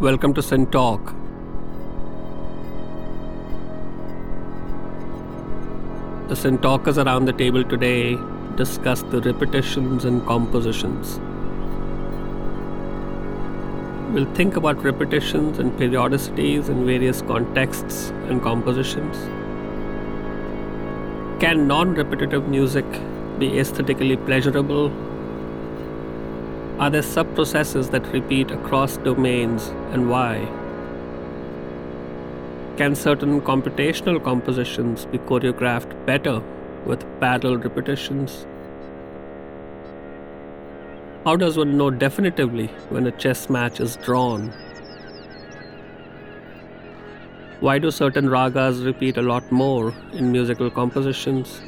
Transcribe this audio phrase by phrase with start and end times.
[0.00, 1.08] Welcome to SynTalk.
[6.28, 8.16] The SynTalkers around the table today
[8.56, 11.18] discuss the repetitions and compositions.
[14.14, 19.18] We'll think about repetitions and periodicities in various contexts and compositions.
[21.42, 22.86] Can non repetitive music
[23.38, 24.88] be aesthetically pleasurable
[26.80, 30.36] are there sub processes that repeat across domains and why?
[32.78, 36.42] Can certain computational compositions be choreographed better
[36.86, 38.46] with parallel repetitions?
[41.24, 44.48] How does one know definitively when a chess match is drawn?
[47.60, 51.60] Why do certain ragas repeat a lot more in musical compositions?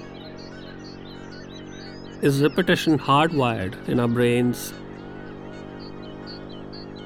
[2.22, 4.72] Is repetition hardwired in our brains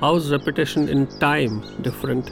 [0.01, 2.31] how is repetition in time different?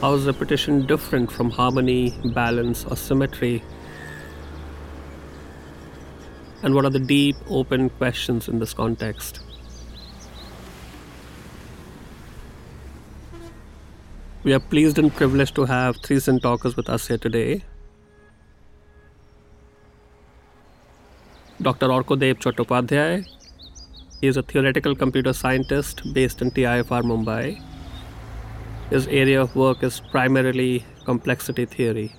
[0.00, 3.62] How is repetition different from harmony, balance, or symmetry?
[6.62, 9.40] And what are the deep, open questions in this context?
[14.42, 17.62] We are pleased and privileged to have three SynTalkers with us here today.
[21.62, 21.88] Dr.
[21.88, 23.26] Arkadev Chattopadhyay,
[24.24, 27.62] he is a theoretical computer scientist based in TIFR Mumbai.
[28.88, 32.16] His area of work is primarily complexity theory.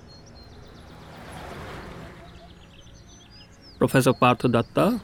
[3.80, 5.00] Professor Partho Datta.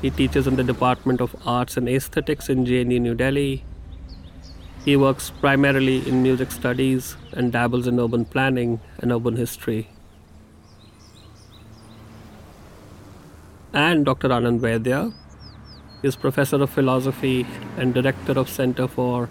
[0.00, 3.64] He teaches in the Department of Arts and Aesthetics in JNU New Delhi.
[4.84, 9.88] He works primarily in music studies and dabbles in urban planning and urban history.
[13.72, 14.28] And Dr.
[14.28, 15.12] Anand Vaidya.
[16.02, 17.46] Is professor of philosophy
[17.76, 19.30] and director of Center for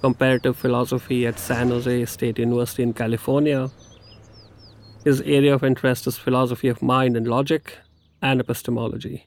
[0.00, 3.70] Comparative Philosophy at San Jose State University in California.
[5.04, 7.78] His area of interest is philosophy of mind and logic
[8.22, 9.26] and epistemology.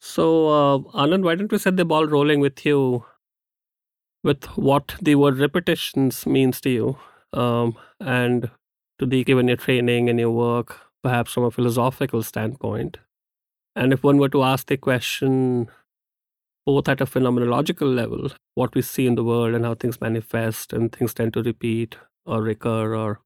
[0.00, 3.04] So, uh, Anand, why don't we set the ball rolling with you
[4.24, 6.98] with what the word repetitions means to you
[7.32, 8.50] um, and
[8.98, 12.96] to the given your training and your work perhaps from a philosophical standpoint.
[13.76, 15.68] And if one were to ask the question,
[16.64, 20.72] both at a phenomenological level, what we see in the world and how things manifest
[20.72, 23.20] and things tend to repeat or recur or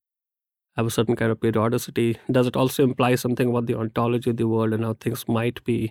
[0.77, 4.37] have a certain kind of periodicity, does it also imply something about the ontology of
[4.37, 5.91] the world and how things might be?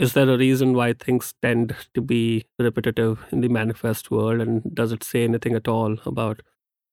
[0.00, 4.40] Is there a reason why things tend to be repetitive in the manifest world?
[4.40, 6.42] And does it say anything at all about,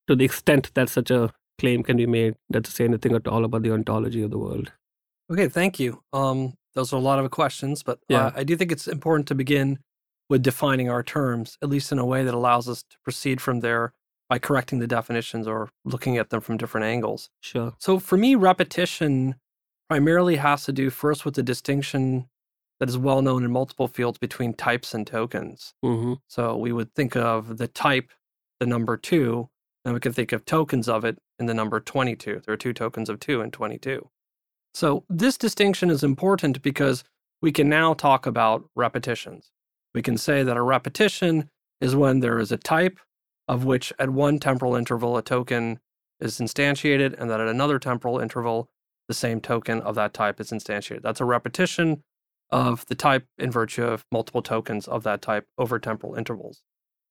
[0.07, 3.45] to the extent that such a claim can be made, it say anything at all
[3.45, 4.71] about the ontology of the world?
[5.31, 6.03] Okay, thank you.
[6.11, 8.27] Um, those are a lot of questions, but yeah.
[8.27, 9.79] uh, I do think it's important to begin
[10.29, 13.59] with defining our terms, at least in a way that allows us to proceed from
[13.59, 13.93] there
[14.29, 17.29] by correcting the definitions or looking at them from different angles.
[17.41, 17.73] Sure.
[17.79, 19.35] So for me, repetition
[19.89, 22.27] primarily has to do first with the distinction
[22.79, 25.73] that is well known in multiple fields between types and tokens.
[25.83, 26.13] Mm-hmm.
[26.27, 28.09] So we would think of the type,
[28.59, 29.49] the number two,
[29.83, 32.41] and we can think of tokens of it in the number 22.
[32.45, 34.09] There are two tokens of two and 22.
[34.73, 37.03] So, this distinction is important because
[37.41, 39.51] we can now talk about repetitions.
[39.93, 41.49] We can say that a repetition
[41.81, 42.99] is when there is a type
[43.47, 45.79] of which at one temporal interval a token
[46.19, 48.69] is instantiated, and that at another temporal interval
[49.07, 51.01] the same token of that type is instantiated.
[51.01, 52.03] That's a repetition
[52.49, 56.61] of the type in virtue of multiple tokens of that type over temporal intervals.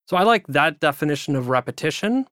[0.07, 2.27] So I like that definition of repetition.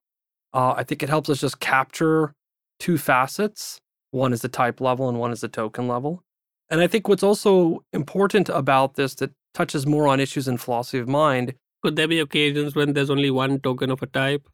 [0.52, 2.32] Uh, I think it helps us just capture
[2.78, 6.22] two facets one is the type level and one is the token level.
[6.70, 10.98] And I think what's also important about this that touches more on issues in philosophy
[10.98, 11.54] of mind.
[11.82, 14.48] Could there be occasions when there's only one token of a type?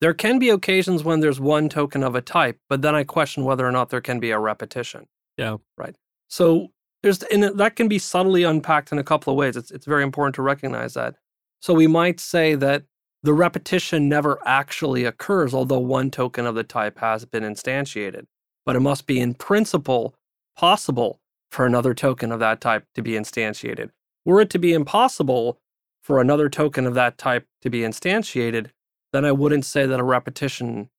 [0.00, 3.44] There can be occasions when there's one token of a type, but then I question
[3.44, 5.06] whether or not there can be a repetition.
[5.36, 5.56] Yeah.
[5.78, 5.96] Right.
[6.28, 6.68] So
[7.02, 9.56] there's and that can be subtly unpacked in a couple of ways.
[9.56, 11.16] It's it's very important to recognize that.
[11.60, 12.84] So we might say that
[13.24, 18.26] the repetition never actually occurs, although one token of the type has been instantiated
[18.64, 20.14] but it must be in principle
[20.56, 23.90] possible for another token of that type to be instantiated.
[24.24, 25.58] Were it to be impossible
[26.02, 28.68] for another token of that type to be instantiated,
[29.12, 30.90] then I wouldn't say that a repetition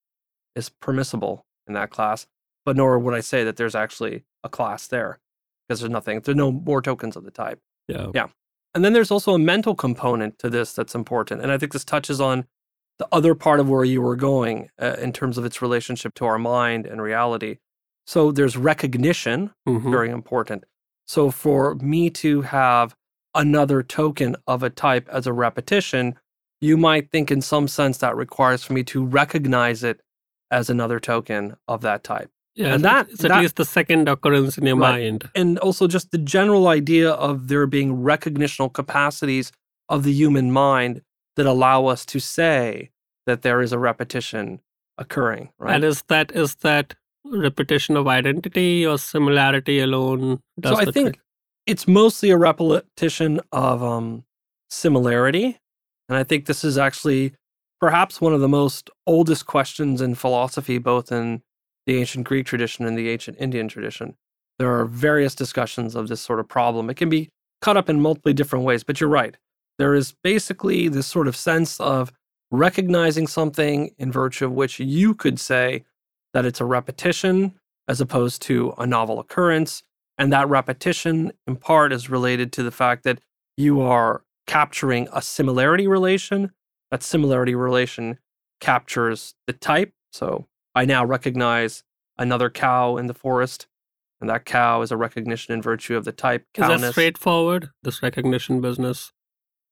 [0.56, 2.27] is permissible in that class,
[2.66, 5.19] but nor would I say that there's actually a class there
[5.68, 7.60] because there's nothing, there's no more tokens of the type.
[7.88, 8.07] Yeah.
[8.13, 8.27] Yeah.
[8.75, 11.42] And then there's also a mental component to this that's important.
[11.42, 12.45] And I think this touches on
[13.00, 16.25] the other part of where you were going uh, in terms of its relationship to
[16.25, 17.57] our mind and reality.
[18.06, 19.89] So there's recognition, mm-hmm.
[19.89, 20.66] very important.
[21.07, 22.95] So for me to have
[23.33, 26.16] another token of a type as a repetition,
[26.60, 30.01] you might think in some sense that requires for me to recognize it
[30.51, 32.30] as another token of that type.
[32.56, 35.02] Yeah, And that- it's at that- least the second occurrence in your Right.
[35.02, 35.30] mind.
[35.36, 39.52] And also just the general idea of there being recognitional capacities
[39.90, 41.02] of the human mind
[41.36, 42.92] that allow us to say
[43.25, 44.62] that there is a repetition
[44.98, 45.75] occurring, right?
[45.75, 50.40] And is that is that repetition of identity or similarity alone?
[50.60, 51.19] Does so I think trick?
[51.66, 54.24] it's mostly a repetition of um,
[54.69, 55.58] similarity.
[56.08, 57.34] And I think this is actually
[57.81, 61.42] perhaps one of the most oldest questions in philosophy, both in
[61.86, 64.16] the ancient Greek tradition and the ancient Indian tradition.
[64.58, 66.90] There are various discussions of this sort of problem.
[66.90, 67.30] It can be
[67.62, 69.38] cut up in multiple different ways, but you're right.
[69.78, 72.12] There is basically this sort of sense of
[72.52, 75.84] recognizing something in virtue of which you could say
[76.34, 77.54] that it's a repetition
[77.88, 79.84] as opposed to a novel occurrence.
[80.18, 83.20] And that repetition, in part, is related to the fact that
[83.58, 86.52] you are capturing a similarity relation.
[86.92, 88.20] That similarity relation
[88.62, 89.92] captures the type.
[90.14, 91.83] So I now recognize
[92.18, 93.68] another cow in the forest,
[94.19, 97.69] and that cow is a recognition in virtue of the type Is that straightforward?
[97.83, 99.12] This recognition business,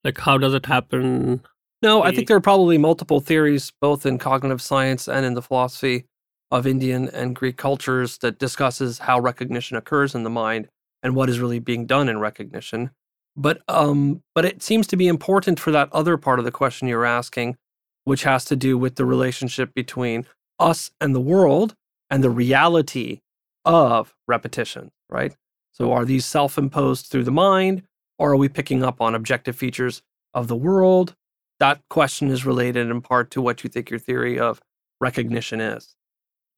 [0.03, 1.41] like how does it happen?
[1.81, 5.41] No, I think there are probably multiple theories, both in cognitive science and in the
[5.41, 6.05] philosophy
[6.49, 10.69] of Indian and Greek cultures, that discusses how recognition occurs in the mind
[11.01, 12.91] and what is really being done in recognition.
[13.35, 16.87] But um, but it seems to be important for that other part of the question
[16.87, 17.57] you're asking,
[18.05, 20.25] which has to do with the relationship between
[20.59, 21.75] us and the world
[22.09, 23.19] and the reality
[23.65, 25.35] of repetition, right?
[25.71, 27.83] So are these self-imposed through the mind,
[28.19, 30.01] or are we picking up on objective features
[30.33, 31.15] of the world?
[31.63, 34.61] that question is related in part to what you think your theory of
[34.99, 35.95] recognition is.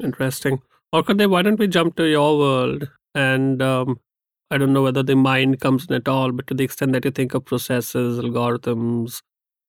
[0.02, 0.62] Interesting.
[0.92, 1.28] Or could they?
[1.28, 2.90] Why don't we jump to your world?
[3.14, 4.00] And um,
[4.50, 7.06] I don't know whether the mind comes in at all, but to the extent that
[7.06, 9.22] you think of processes, algorithms,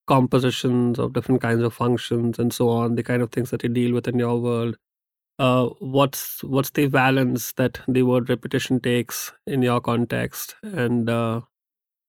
[0.07, 3.69] compositions of different kinds of functions, and so on, the kind of things that you
[3.69, 4.77] deal with in your world.
[5.39, 11.41] Uh, what's what's the valence that the word repetition takes in your context, and uh,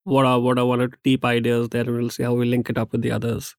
[0.03, 2.45] what are what are one of the deep ideas there, and we'll see how we
[2.45, 3.55] link it up with the others.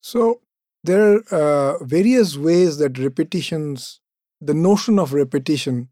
[0.00, 0.40] So
[0.84, 4.00] there are uh, various ways that repetitions,
[4.40, 5.88] the notion of repetition,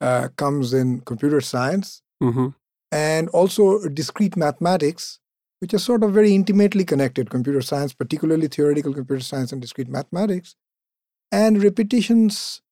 [0.00, 2.48] uh, comes in computer science hmm
[2.90, 5.18] and also discrete mathematics,
[5.60, 7.30] which are sort of very intimately connected.
[7.30, 10.54] Computer science, particularly theoretical computer science and discrete mathematics,
[11.32, 12.62] and repetitions.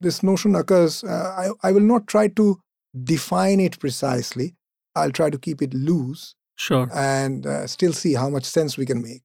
[0.00, 1.02] This notion occurs.
[1.04, 2.60] Uh, I, I will not try to
[3.04, 4.54] define it precisely.
[4.94, 6.88] I'll try to keep it loose Sure.
[6.94, 9.22] and uh, still see how much sense we can make.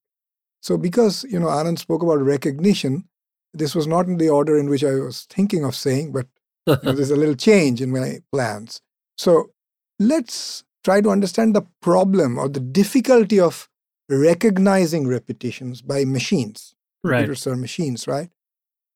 [0.61, 3.05] So, because you know, Anand spoke about recognition,
[3.53, 6.27] this was not in the order in which I was thinking of saying, but
[6.67, 8.79] you know, there's a little change in my plans.
[9.17, 9.51] So,
[9.99, 13.69] let's try to understand the problem or the difficulty of
[14.09, 16.75] recognizing repetitions by machines.
[17.03, 17.19] right.
[17.19, 18.29] Computers are machines, right?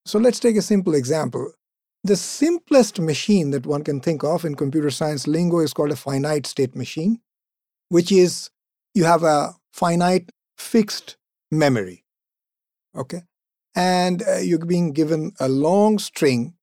[0.06, 1.52] So, let's take a simple example.
[2.04, 5.96] The simplest machine that one can think of in computer science lingo is called a
[5.96, 7.22] finite state machine,
[7.90, 8.52] which is
[8.94, 11.18] you have a finite fixed
[11.52, 12.06] memory.
[12.96, 13.24] Okay.
[13.76, 16.54] And uh, you're being given a long string,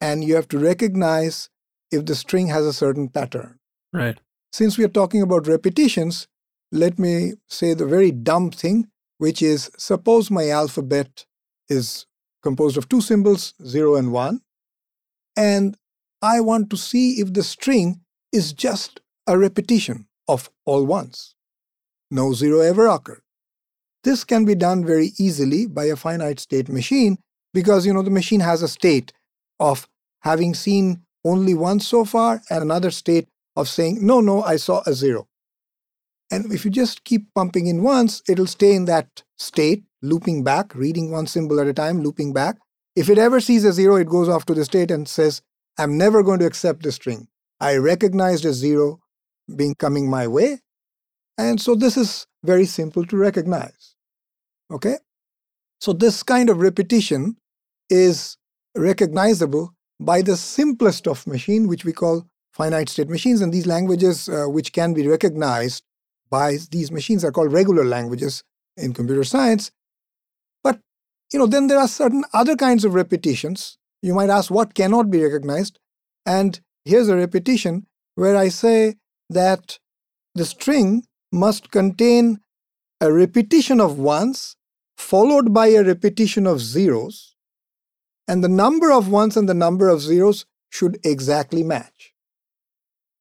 [0.00, 1.48] and you have to recognize
[1.90, 3.58] if the string has a certain pattern.
[3.92, 4.18] Right.
[4.54, 6.28] Since we are talking about repetitions,
[6.70, 8.86] let me say the very dumb thing,
[9.18, 11.26] which is suppose my alphabet
[11.68, 12.06] is
[12.40, 14.40] composed of two symbols, 0 and 1,
[15.36, 15.76] and
[16.22, 21.34] I want to see if the string is just a repetition of all ones.
[22.12, 23.22] No zero ever occurred.
[24.04, 27.18] This can be done very easily by a finite state machine
[27.52, 29.12] because you know the machine has a state
[29.58, 29.88] of
[30.20, 34.82] having seen only one so far and another state of saying no no I saw
[34.86, 35.28] a zero.
[36.30, 40.74] And if you just keep pumping in once, it'll stay in that state, looping back,
[40.74, 42.56] reading one symbol at a time, looping back.
[42.96, 45.42] If it ever sees a zero, it goes off to the state and says,
[45.78, 47.28] I'm never going to accept this string.
[47.60, 49.00] I recognized a zero
[49.54, 50.60] being coming my way.
[51.36, 53.94] And so this is very simple to recognize.
[54.70, 54.96] Okay?
[55.80, 57.36] So this kind of repetition
[57.90, 58.36] is
[58.76, 63.40] recognizable by the simplest of machine, which we call finite state machines.
[63.40, 65.82] And these languages, uh, which can be recognized
[66.30, 68.42] by these machines, are called regular languages
[68.76, 69.70] in computer science.
[70.62, 70.78] But
[71.32, 73.76] you know, then there are certain other kinds of repetitions.
[74.02, 75.78] You might ask what cannot be recognized.
[76.24, 78.94] And here's a repetition where I say
[79.30, 79.78] that
[80.34, 82.40] the string must contain
[83.00, 84.56] a repetition of ones
[84.96, 87.34] followed by a repetition of zeros,
[88.28, 92.13] and the number of ones and the number of zeros should exactly match.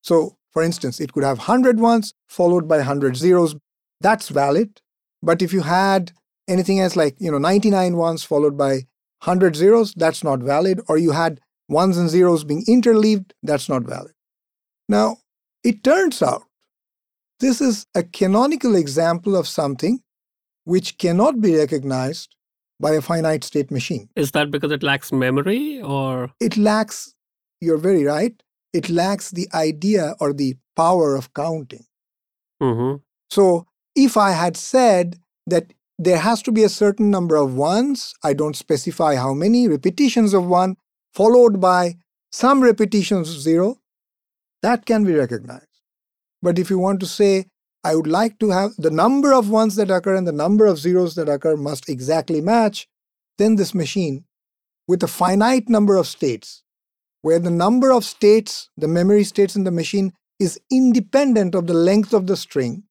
[0.04, 3.56] So, for instance, it could have 100 ones followed by 100 zeros.
[4.02, 4.82] That's valid.
[5.24, 6.12] But if you had
[6.48, 8.84] anything else like, you know, 99 ones followed by
[9.24, 10.82] 100 zeros, that's not valid.
[10.88, 14.12] Or you had ones and zeros being interleaved, that's not valid.
[14.90, 15.18] Now,
[15.64, 16.44] it turns out
[17.40, 20.02] this is a canonical example of something
[20.66, 22.36] which cannot be recognized
[22.80, 24.10] by a finite state machine.
[24.18, 26.32] Is that because it lacks memory or?
[26.42, 27.16] It lacks,
[27.62, 28.43] you're very right,
[28.74, 31.86] it lacks the idea or the power of counting.
[32.62, 32.98] Mm-hmm.
[33.30, 38.14] So if I had said that there has to be a certain number of ones,
[38.24, 40.76] I don't specify how many repetitions of one,
[41.14, 41.96] followed by
[42.32, 43.78] some repetitions of zero,
[44.64, 45.68] that can be recognized.
[46.42, 47.46] But if you want to say,
[47.84, 50.80] I would like to have the number of ones that occur and the number of
[50.80, 52.88] zeros that occur must exactly match,
[53.38, 54.26] then this machine,
[54.88, 56.63] with a finite number of states,
[57.24, 61.74] where the number of states, the memory states in the machine, is independent of the
[61.74, 62.84] length of the string,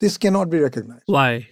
[0.00, 1.04] this cannot be recognized.
[1.06, 1.48] Why?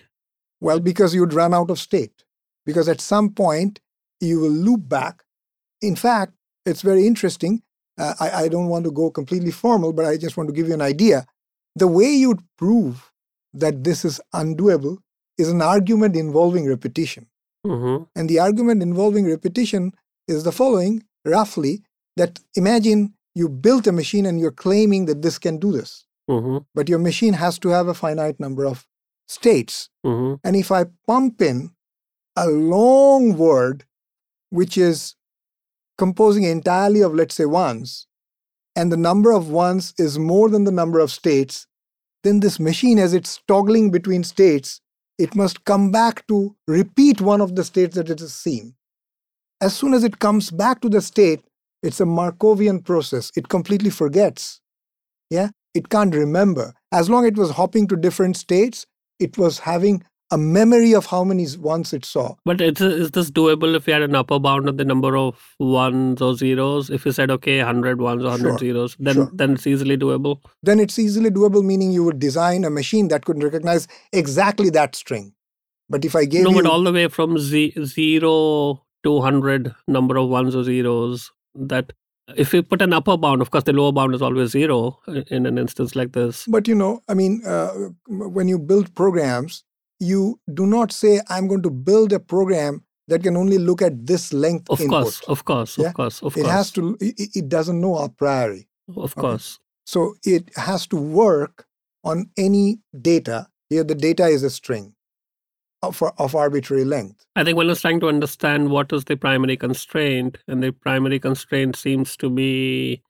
[0.61, 2.23] Well, because you'd run out of state.
[2.65, 3.81] Because at some point,
[4.21, 5.25] you will loop back.
[5.81, 6.35] In fact,
[6.67, 7.63] it's very interesting.
[7.99, 10.69] Uh, I, I don't want to go completely formal, but I just want to give
[10.69, 11.27] you an idea.
[11.75, 13.11] The way you'd prove
[13.55, 14.99] that this is undoable
[15.39, 17.27] is an argument involving repetition.
[17.67, 18.05] Mm-hmm.
[18.15, 19.93] And the argument involving repetition
[20.29, 21.83] is the following roughly
[22.17, 26.59] that imagine you built a machine and you're claiming that this can do this, Mm-hmm.
[26.75, 28.87] but your machine has to have a finite number of
[29.27, 29.89] states.
[30.07, 30.35] Mm-hmm.
[30.45, 31.73] And if I pump in
[32.37, 33.85] a long word,
[34.51, 35.17] which is
[35.99, 38.07] composing entirely of, let's say, ones,
[38.77, 41.67] and the number of ones is more than the number of states,
[42.23, 44.81] then this machine, as it's toggling between states,
[45.19, 48.75] it must come back to repeat one of the states that it has seen.
[49.61, 51.43] As soon as it comes back to the state,
[51.83, 53.31] it's a Markovian process.
[53.37, 54.61] It completely forgets.
[55.31, 55.51] Yeah?
[55.75, 56.75] It can't remember.
[56.93, 58.87] As long as it was hopping to different states,
[59.19, 62.35] it was having a memory of how many ones it saw.
[62.47, 65.55] But is, is this doable if you had an upper bound of the number of
[65.59, 66.89] ones or zeros?
[66.89, 69.31] If you said, okay, 100 ones or 100 Sure, zeros, then, sure.
[69.35, 70.41] then it's easily doable.
[70.63, 74.95] Then it's easily doable, meaning you would design a machine that could recognize exactly that
[74.95, 75.35] string.
[75.91, 79.75] But if I gave no, you but all the way from ze- zero to 100
[79.87, 81.93] number of ones or zeros, that
[82.37, 85.47] if you put an upper bound, of course, the lower bound is always zero in
[85.47, 86.45] an instance like this.
[86.47, 87.71] But you know, I mean, uh,
[88.09, 89.65] when you build programs,
[89.99, 94.07] you do not say, I'm going to build a program that can only look at
[94.07, 95.03] this length Of input.
[95.03, 95.89] course, of course, Yeah?
[95.89, 96.47] of course, of it course.
[96.47, 98.69] It has to, it, it doesn't know a priori.
[98.97, 99.59] Of course.
[99.85, 101.67] So it has to work
[102.05, 103.49] on any data.
[103.69, 104.95] Here, the data is a string
[105.83, 107.25] of, of arbitrary length.
[107.37, 111.19] I think one is trying to understand what is the primary constraint, and the primary
[111.19, 113.03] constraint seems to be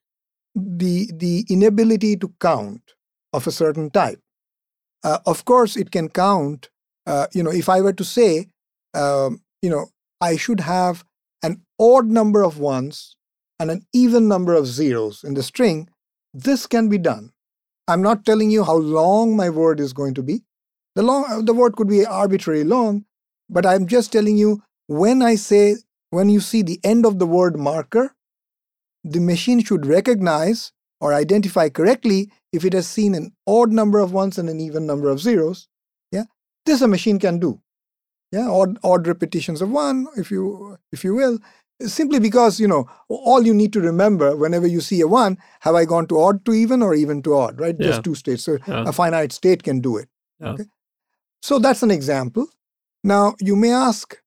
[0.55, 2.95] The, the inability to count
[3.33, 4.21] of a certain type.
[5.03, 6.69] Uh, of course, it can count.
[7.07, 8.49] Uh, you know, if I were to say,
[8.93, 9.87] um, you know,
[10.21, 11.05] I should have
[11.43, 13.17] an odd number of ones
[13.59, 15.89] and an even number of zeros in the string,
[16.35, 17.33] this can be done.
[17.89, 20.45] I'm not telling you how long my word is going to be.
[20.95, 23.05] The long the word could be arbitrarily long,
[23.49, 25.77] but I'm just telling you when I say
[26.11, 28.15] when you see the end of the word marker,
[29.05, 34.13] the machine should recognize or identify correctly if it has seen an odd number of
[34.13, 35.67] ones and an even number of zeros.
[36.13, 36.25] Yeah,
[36.67, 37.61] this a machine can do.
[38.31, 41.39] Yeah, odd odd repetitions of one, if you if you will,
[41.87, 45.75] simply because you know all you need to remember whenever you see a one, have
[45.75, 47.59] I gone to odd to even or even to odd?
[47.61, 47.87] Right, Yeah.
[47.89, 48.45] just two states.
[48.45, 48.85] So Yeah.
[48.87, 50.09] a finite state can do it.
[50.41, 50.51] Yeah.
[50.53, 50.65] Okay,
[51.43, 52.47] so that's an example.
[53.05, 54.19] Now you may ask,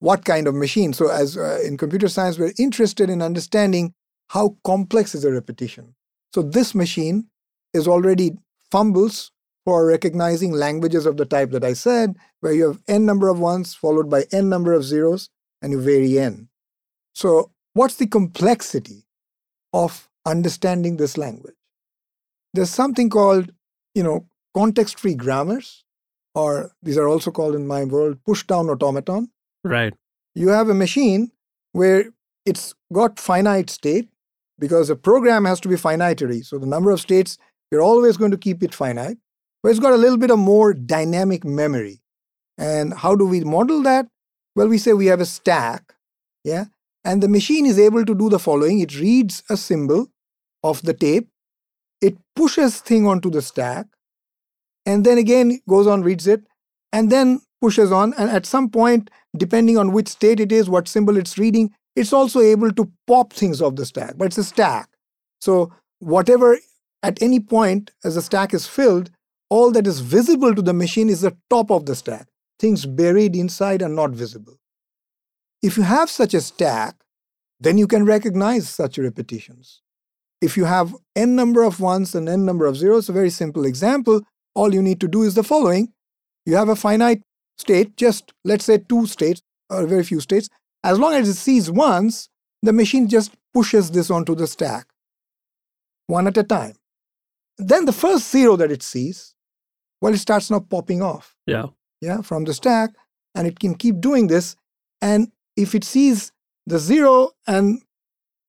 [0.00, 0.92] what kind of machine?
[0.92, 3.94] So as uh, in computer science, we're interested in understanding
[4.28, 5.94] how complex is a repetition.
[6.34, 7.28] So this machine
[7.72, 8.32] is already
[8.70, 9.30] fumbles
[9.64, 13.38] for recognizing languages of the type that I said, where you have n number of
[13.38, 15.30] ones followed by n number of zeros,
[15.62, 16.48] and you vary n.
[17.14, 19.04] So what's the complexity
[19.72, 21.54] of understanding this language?
[22.52, 23.52] There's something called,
[23.94, 25.83] you know, context-free grammars,
[26.34, 29.30] or these are also called in my world push-down automaton
[29.62, 29.94] right.
[30.34, 31.30] you have a machine
[31.72, 32.06] where
[32.46, 34.08] it's got finite state
[34.58, 36.42] because a program has to be finitary.
[36.42, 37.38] So the number of states,
[37.70, 39.18] you're always going to keep it finite,
[39.62, 42.00] but it's got a little bit of more dynamic memory.
[42.56, 44.06] And how do we model that?
[44.54, 45.94] Well, we say we have a stack,
[46.44, 46.66] yeah,
[47.04, 50.06] and the machine is able to do the following it reads a symbol
[50.62, 51.28] of the tape,
[52.00, 53.86] it pushes thing onto the stack,
[54.86, 56.42] and then again goes on, reads it,
[56.92, 58.14] and then pushes on.
[58.18, 62.12] And at some point, depending on which state it is, what symbol it's reading, it's
[62.12, 64.88] also able to pop things off the stack, but it's a stack.
[65.40, 66.58] So whatever
[67.02, 69.10] at any point as the stack is filled,
[69.50, 72.28] all that is visible to the machine is the top of the stack.
[72.58, 74.58] Things buried inside are not visible.
[75.62, 76.96] If you have such a stack,
[77.60, 79.80] then you can recognize such repetitions.
[80.40, 83.64] If you have n number of ones and n number of zeros, a very simple
[83.64, 84.22] example,
[84.54, 85.92] all you need to do is the following.
[86.46, 87.22] You have a finite
[87.58, 90.48] state, just let's say two states or very few states.
[90.82, 92.28] As long as it sees ones,
[92.62, 94.86] the machine just pushes this onto the stack,
[96.06, 96.74] one at a time.
[97.58, 99.34] Then the first zero that it sees,
[100.00, 101.34] well, it starts now popping off.
[101.46, 101.66] Yeah.
[102.00, 102.90] Yeah, from the stack,
[103.34, 104.56] and it can keep doing this.
[105.00, 106.32] And if it sees
[106.66, 107.80] the zero and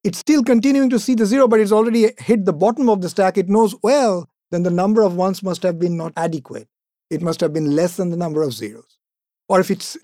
[0.04, 3.10] it's still continuing to see the zero, but it's already hit the bottom of the
[3.10, 6.68] stack, it knows, well, then the number of ones must have been not adequate.
[7.10, 8.98] It must have been less than the number of zeros.
[9.48, 9.96] Or if it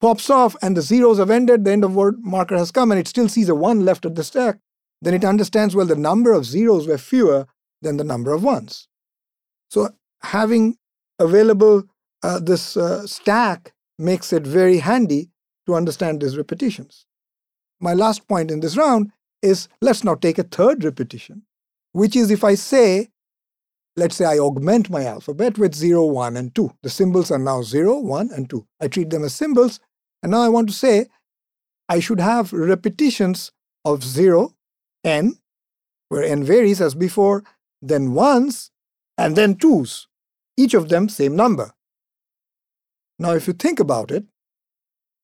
[0.00, 3.00] pops off and the zeros have ended, the end of word marker has come, and
[3.00, 4.58] it still sees a one left at the stack,
[5.02, 7.46] then it understands, well, the number of zeros were fewer
[7.82, 8.88] than the number of ones.
[9.70, 9.90] So
[10.22, 10.78] having
[11.18, 11.84] available
[12.22, 15.30] uh, this uh, stack makes it very handy
[15.66, 17.06] to understand these repetitions.
[17.80, 19.12] My last point in this round
[19.42, 21.42] is let's now take a third repetition,
[21.92, 23.08] which is if I say,
[23.98, 26.70] let's say I augment my alphabet with 0, 1, and 2.
[26.82, 28.66] The symbols are now 0, 1, and 2.
[28.80, 29.80] I treat them as symbols.
[30.22, 31.06] And now I want to say
[31.88, 33.52] I should have repetitions
[33.84, 34.54] of 0,
[35.04, 35.38] n,
[36.08, 37.44] where n varies as before,
[37.82, 38.70] then 1s,
[39.16, 40.06] and then 2s,
[40.56, 41.72] each of them same number.
[43.18, 44.24] Now, if you think about it,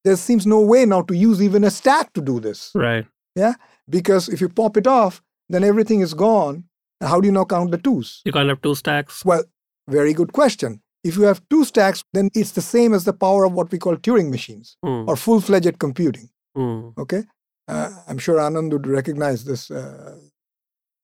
[0.04, 2.70] there seems no way now to use even a stack to do this.
[2.74, 3.06] Right.
[3.34, 3.54] Yeah.
[3.88, 6.64] Because if you pop it off, then everything is gone.
[7.04, 8.20] How do you now count the twos?
[8.24, 9.24] You can't have two stacks.
[9.24, 9.44] Well,
[9.88, 10.80] very good question.
[11.02, 13.78] If you have two stacks, then it's the same as the power of what we
[13.78, 15.06] call Turing machines Mm.
[15.08, 16.30] or full fledged computing.
[16.56, 16.96] Mm.
[16.98, 17.24] Okay.
[17.68, 19.70] Uh, I'm sure Anand would recognize this.
[19.70, 20.16] Uh,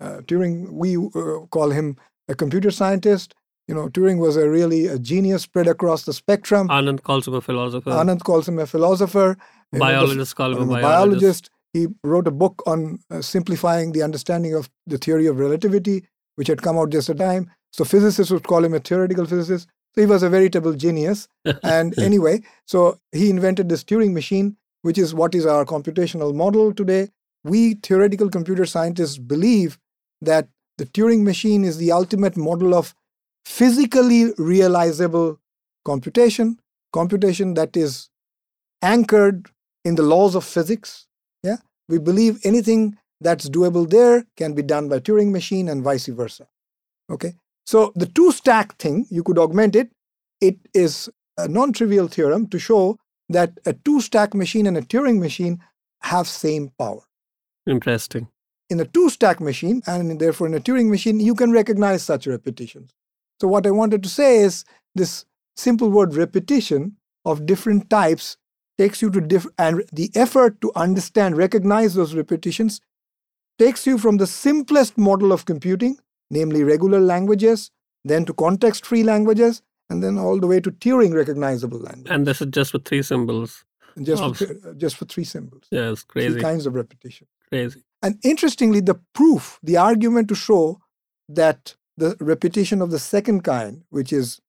[0.00, 1.96] uh, Turing, we uh, call him
[2.28, 3.34] a computer scientist.
[3.68, 6.68] You know, Turing was a really a genius spread across the spectrum.
[6.68, 7.90] Anand calls him a philosopher.
[7.90, 9.36] Anand calls him a philosopher.
[9.72, 10.82] You know, the- Biologists him a a biologist.
[10.82, 11.50] biologist.
[11.72, 16.06] He wrote a book on uh, simplifying the understanding of the theory of relativity,
[16.36, 17.50] which had come out just at the time.
[17.72, 19.68] So physicists would call him a theoretical physicist.
[19.94, 21.28] So he was a veritable genius.
[21.62, 26.72] And anyway, so he invented this Turing machine, which is what is our computational model
[26.74, 27.10] today.
[27.44, 29.78] We theoretical computer scientists believe
[30.20, 32.94] that the Turing machine is the ultimate model of
[33.44, 35.38] physically realizable
[35.84, 36.58] computation,
[36.92, 38.08] computation that is
[38.82, 39.50] anchored
[39.84, 41.06] in the laws of physics.
[41.90, 46.46] We believe anything that's doable there can be done by Turing machine and vice versa.
[47.10, 47.34] Okay,
[47.66, 49.90] so the two stack thing you could augment it.
[50.40, 52.96] It is a non-trivial theorem to show
[53.28, 55.58] that a two stack machine and a Turing machine
[56.02, 57.02] have same power.
[57.66, 58.28] Interesting.
[58.70, 62.28] In a two stack machine and therefore in a Turing machine, you can recognize such
[62.28, 62.94] repetitions.
[63.40, 65.24] So what I wanted to say is this
[65.56, 68.36] simple word repetition of different types
[68.80, 72.80] takes you to different and the effort to understand recognize those repetitions
[73.62, 75.96] takes you from the simplest model of computing
[76.38, 77.70] namely regular languages
[78.12, 82.26] then to context free languages and then all the way to turing recognizable language And
[82.26, 83.64] this is just with three symbols.
[84.10, 84.32] just wow.
[84.32, 86.40] for, uh, just for three symbols Yeah, it's three crazy.
[86.40, 87.82] kinds of repetition Crazy.
[88.02, 90.64] and interestingly the proof the argument to show
[91.40, 94.40] that the repetition of the second kind which is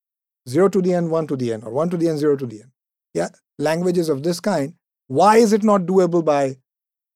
[0.48, 2.46] 0 to the n 1 to the n or 1 to the n 0 to
[2.46, 2.70] the n
[3.14, 4.74] yeah languages of this kind
[5.08, 6.56] why is it not doable by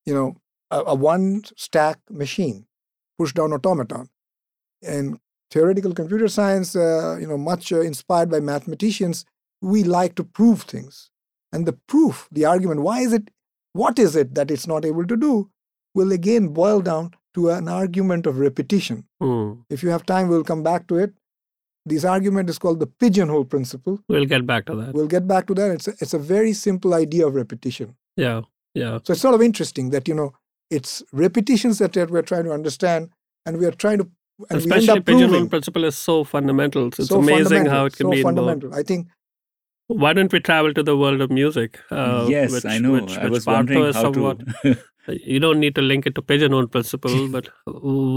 [0.04, 0.36] you know
[0.70, 2.66] a, a one stack machine
[3.18, 4.10] push down automaton?
[4.82, 5.18] In
[5.50, 9.24] theoretical computer science uh, you know much uh, inspired by mathematicians
[9.62, 11.10] we like to prove things.
[11.52, 13.30] And the proof the argument why is it
[13.72, 15.50] what is it that it's not able to do
[15.94, 19.04] will again boil down to an argument of repetition.
[19.20, 19.52] Hmm.
[19.70, 21.14] if you have time we'll come back to it
[21.92, 24.94] this argument is called the pigeonhole principle We'll get back to that.
[24.94, 28.42] we'll get back to that it's a, it's a very simple idea of repetition Yeah.
[28.74, 28.98] Yeah.
[29.04, 30.32] so it's sort of interesting that you know
[30.70, 33.10] it's repetitions that we're trying to understand
[33.46, 34.10] and we are trying to
[34.50, 36.88] and Especially pigeonhole principle is so fundamental.
[36.88, 38.36] It's so amazing fundamental, how it can so be involved.
[38.38, 39.06] fundamental i think
[40.02, 41.78] Why don't we travel to the world of music?
[41.90, 42.92] Uh, yes, which, I know.
[42.94, 44.72] Which, I which was Barto wondering is how somewhat, to.
[45.34, 47.48] You don't need to link it to pigeonhole principle, but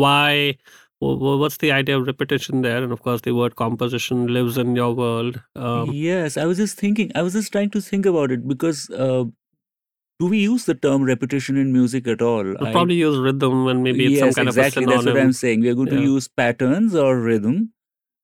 [0.03, 0.58] why?
[0.99, 2.83] Wh- wh- What's the idea of repetition there?
[2.83, 5.41] And of course, the word composition lives in your world.
[5.55, 7.12] Um, yes, I was just thinking.
[7.15, 9.25] I was just trying to think about it because uh,
[10.19, 12.43] do we use the term repetition in music at all?
[12.43, 14.83] We'll probably use rhythm and maybe it's yes, some kind exactly.
[14.83, 15.62] of a That's what I'm saying.
[15.62, 17.73] We are going to use patterns or rhythm.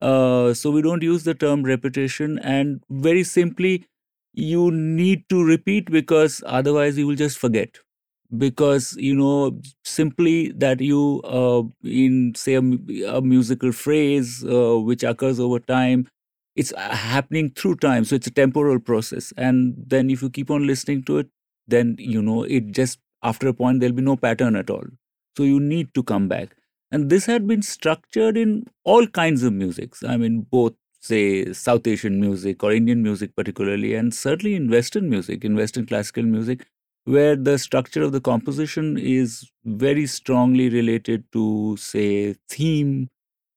[0.01, 3.85] Uh, so we don't use the term repetition, and very simply,
[4.33, 7.79] you need to repeat because otherwise you will just forget.
[8.37, 12.61] Because you know simply that you uh, in say a,
[13.17, 16.07] a musical phrase uh, which occurs over time
[16.55, 18.05] it's uh, happening through time.
[18.05, 19.33] So it's a temporal process.
[19.35, 21.27] And then if you keep on listening to it
[21.67, 24.83] then you know it just after a point there'll be no pattern at all.
[25.37, 26.55] So you need to come back.
[26.91, 30.03] And this had been structured in all kinds of musics.
[30.03, 35.07] I mean both say south asian music or indian music particularly and certainly in western
[35.07, 36.65] music in western classical music
[37.05, 43.09] where the structure of the composition is very strongly related to say theme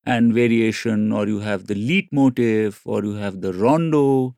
[0.05, 4.35] and variation or you have the leitmotif or you have the rondo.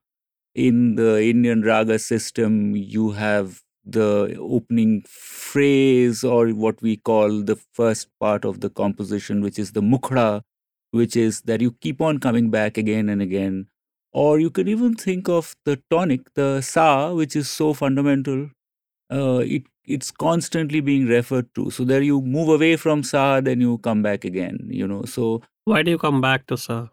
[0.54, 7.56] In the indian raga system you have the opening phrase or what we call the
[7.72, 10.42] first part of the composition which is the mukhra
[10.90, 13.68] which is that you keep on coming back again and again.
[14.12, 18.48] Or you can even think of the tonic the sa which is so fundamental
[19.10, 21.70] uh, it it's constantly being referred to.
[21.70, 25.04] So there you move away from sa then you come back again you know.
[25.04, 26.88] So Why do you come back to sa?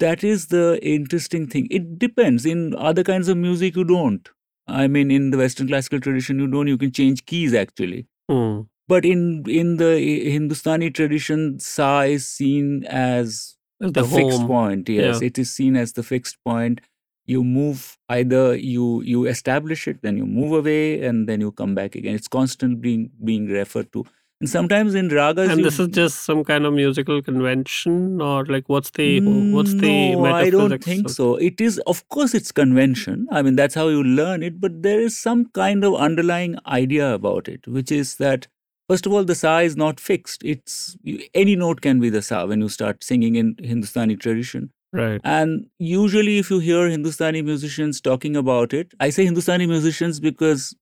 [0.00, 1.68] that is the interesting thing.
[1.70, 2.44] It depends.
[2.44, 4.28] In other kinds of music you don't.
[4.66, 6.66] I mean in the western classical tradition you don't.
[6.66, 8.06] You can change keys actually.
[8.28, 8.62] Hmm.
[8.88, 9.90] but in in the
[10.30, 15.20] hindustani tradition sa is seen as the the fixed point yes.
[15.20, 15.26] Yeah.
[15.26, 16.80] it is seen as the fixed point
[17.26, 21.74] you move either you you establish it then you move away and then you come
[21.74, 24.04] back again it's constantly being being referred to
[24.40, 28.44] and sometimes in ragas And you, this is just some kind of musical convention, or
[28.44, 29.20] like what's the
[29.52, 31.36] what's the no, I don't think so.
[31.36, 33.26] It is, of course, it's convention.
[33.30, 34.60] I mean, that's how you learn it.
[34.60, 38.48] But there is some kind of underlying idea about it, which is that
[38.88, 40.42] first of all, the sa is not fixed.
[40.44, 40.96] It's
[41.32, 44.72] any note can be the sa when you start singing in Hindustani tradition.
[44.94, 45.20] Right.
[45.24, 50.74] And usually, if you hear Hindustani musicians talking about it, I say Hindustani musicians because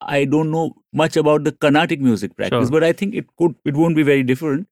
[0.00, 2.70] I don't know much about the Carnatic music practice, Sure.
[2.70, 4.68] but I think it could, it won't be very different.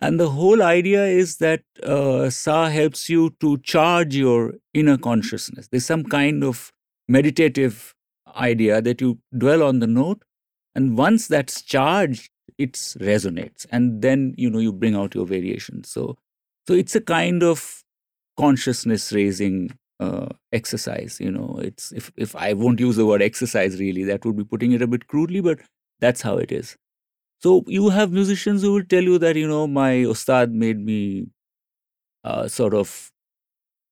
[0.00, 5.68] And the whole idea is that uh, Sa helps you to charge your inner consciousness.
[5.68, 6.70] There's some kind of
[7.08, 7.94] meditative
[8.36, 10.22] idea that you dwell on the note,
[10.74, 15.88] and once that's charged, it resonates, and then you know you bring out your variations.
[15.90, 16.18] So,
[16.68, 17.82] so it's a kind of
[18.38, 19.70] consciousness raising
[20.00, 21.18] uh, exercise.
[21.20, 24.44] You know, it's if if I won't use the word exercise really, that would be
[24.44, 25.60] putting it a bit crudely, but
[26.00, 26.76] that's how it is.
[27.40, 31.28] So you have musicians who will tell you that you know my ustad made me
[32.24, 33.10] uh, sort of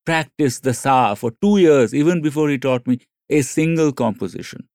[0.05, 4.67] practice the sa for two years, even before he taught me a single composition.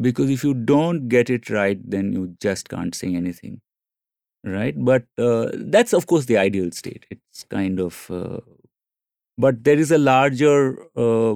[0.00, 3.60] Because if you don't get it right, then you just can't sing anything,
[4.44, 4.74] right?
[4.76, 7.06] But uh, that's of course the ideal state.
[7.10, 8.40] It's kind of, uh,
[9.38, 11.34] but there is a larger, uh,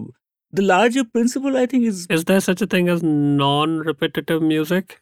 [0.53, 5.01] the larger principle I think is Is there such a thing as non-repetitive music?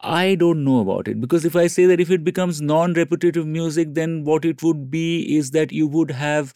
[0.00, 3.46] I don't know about it because if I say that if it becomes non repetitive
[3.46, 6.54] music, then what it would be is that you would have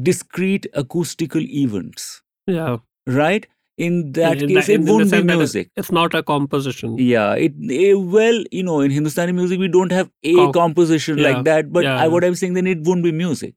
[0.00, 2.78] discrete acoustical events, Yeah.
[3.06, 3.46] right?
[3.78, 5.70] In that In case, in it won't be that it- music.
[5.76, 6.98] It's not a composition.
[6.98, 11.18] Yeah, it eh, well, you know, in Hindustani music, we don't have a Com- composition
[11.18, 11.72] yeah, like that.
[11.72, 13.54] But yeah, I, what I'm saying, then it won't be music.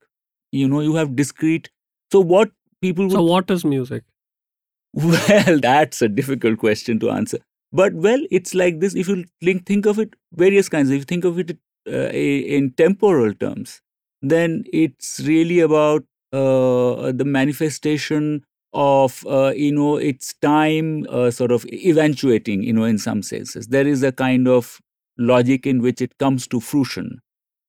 [0.51, 1.69] You know, you have discrete.
[2.11, 4.03] So what people would So what is music?
[4.93, 7.39] Well, that's a difficult question to answer.
[7.71, 8.95] But well, it's like this.
[8.95, 10.89] If you think, think of it, various kinds.
[10.89, 13.81] If you think of it uh, in temporal terms,
[14.21, 21.51] then it's really about uh, the manifestation of uh, you know its time uh, sort
[21.51, 22.63] of eventuating.
[22.63, 24.79] You know, in some senses, there is a kind of
[25.17, 27.19] logic in which it comes to fruition,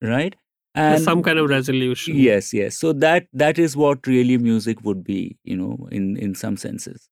[0.00, 0.36] right?
[0.76, 2.16] There's some kind of resolution.
[2.16, 2.76] Yes, yes.
[2.76, 7.08] So that that is what really music would be, you know, in in some senses.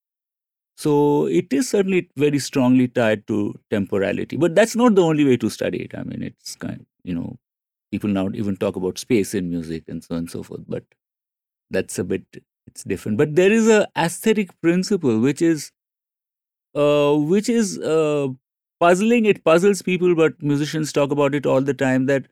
[0.77, 5.37] So it is certainly very strongly tied to temporality, but that's not the only way
[5.39, 5.95] to study it.
[5.97, 7.39] I mean, it's kind, you know,
[7.93, 10.63] people now even talk about space in music and so on and so forth.
[10.69, 10.85] But
[11.71, 12.25] that's a bit
[12.67, 13.19] it's different.
[13.19, 15.73] But there is a aesthetic principle which is,
[16.75, 18.29] uh, which is uh,
[18.81, 19.27] puzzling.
[19.27, 22.07] It puzzles people, but musicians talk about it all the time.
[22.07, 22.27] That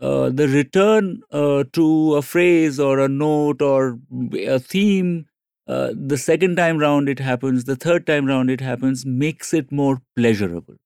[0.00, 3.98] uh, the return uh, to a phrase or a note or
[4.34, 5.26] a theme
[5.66, 9.70] uh, the second time round it happens the third time round it happens makes it
[9.72, 10.76] more pleasurable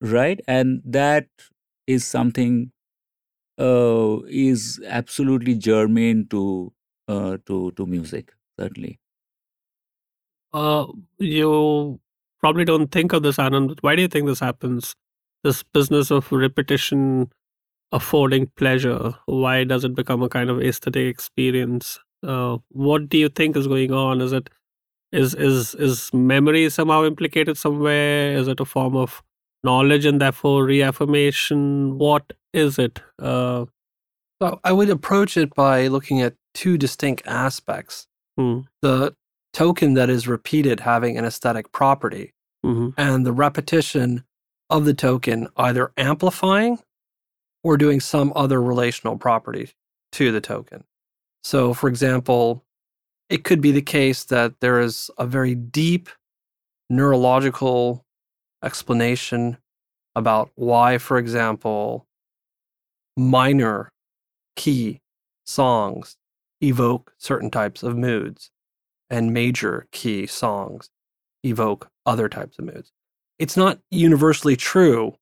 [0.00, 1.28] right and that
[1.86, 2.70] is something
[3.58, 6.72] uh, is absolutely germane to
[7.08, 8.98] uh, to to music certainly
[11.18, 12.00] you
[12.40, 13.78] probably don't think of this, Anand.
[13.80, 14.94] Why do you think this happens?
[15.42, 17.30] This business of repetition
[17.94, 19.14] affording pleasure.
[19.26, 21.98] Why does it become a kind of aesthetic experience?
[22.22, 24.20] Uh, what do you think is going on?
[24.20, 24.50] Is it
[25.12, 28.36] is is is memory somehow implicated somewhere?
[28.36, 29.22] Is it a form of
[29.62, 31.98] knowledge and therefore reaffirmation?
[31.98, 33.00] What is it?
[33.18, 33.66] Uh,
[34.42, 38.06] So I would approach it by looking at two distinct aspects.
[38.36, 39.14] hmm, The
[39.52, 42.32] token that is repeated having an aesthetic property,
[42.66, 42.92] mhm.
[42.96, 44.24] and the repetition
[44.68, 46.78] of the token either amplifying
[47.64, 49.70] or doing some other relational property
[50.12, 50.84] to the token.
[51.42, 52.64] So, for example,
[53.28, 56.08] it could be the case that there is a very deep
[56.90, 58.04] neurological
[58.62, 59.56] explanation
[60.14, 62.06] about why, for example,
[63.16, 63.90] minor
[64.56, 65.00] key
[65.46, 66.16] songs
[66.60, 68.50] evoke certain types of moods
[69.10, 70.90] and major key songs
[71.42, 72.92] evoke other types of moods.
[73.38, 75.14] It's not universally true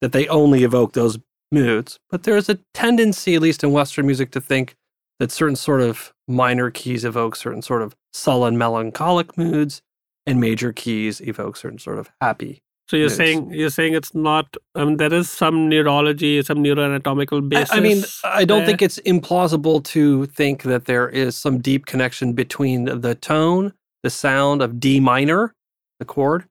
[0.00, 1.18] that they only evoke those
[1.52, 4.74] moods, but there is a tendency, at least in Western music, to think
[5.20, 9.80] that certain sort of minor keys evoke certain sort of sullen, melancholic moods,
[10.26, 12.60] and major keys evoke certain sort of happy.
[12.88, 13.16] So you're Moods.
[13.16, 14.56] saying you're saying it's not.
[14.74, 17.72] I mean, there is some neurology, some neuroanatomical I- basis.
[17.72, 18.66] I, mean, I don't there.
[18.66, 24.10] think it's implausible to think that there is some deep connection between the tone, the
[24.10, 25.54] sound of D minor,
[25.98, 26.44] the chord,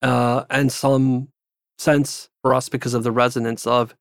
[0.00, 1.28] uh, and some
[1.78, 3.94] sense for us because of the resonance of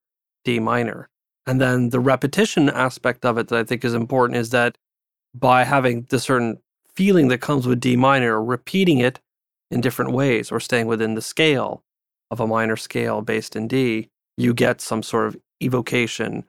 [0.44, 1.10] D minor.
[1.46, 4.78] And then the repetition aspect of it that I think is important is that
[5.34, 6.60] by having the certain
[6.96, 9.20] feeling that comes with D minor, repeating it
[9.72, 11.84] in different ways or staying within the scale
[12.32, 16.44] of a minor scale based in D, you get some sort of evocation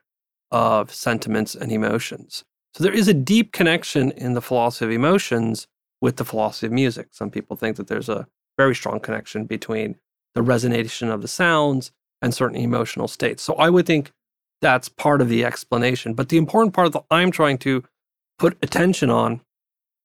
[0.51, 2.43] of sentiments and emotions.
[2.73, 5.67] So there is a deep connection in the philosophy of emotions
[6.01, 7.07] with the philosophy of music.
[7.11, 8.27] Some people think that there's a
[8.57, 9.95] very strong connection between
[10.33, 11.91] the resonation of the sounds
[12.25, 13.43] and certain emotional states.
[13.43, 14.11] So I would think
[14.61, 16.15] that's part of the explanation.
[16.15, 17.83] But the important part that I'm trying to
[18.39, 19.41] put attention on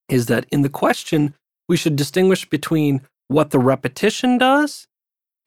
[0.07, 1.33] is that in the question,
[1.67, 4.87] we should distinguish between what the repetition does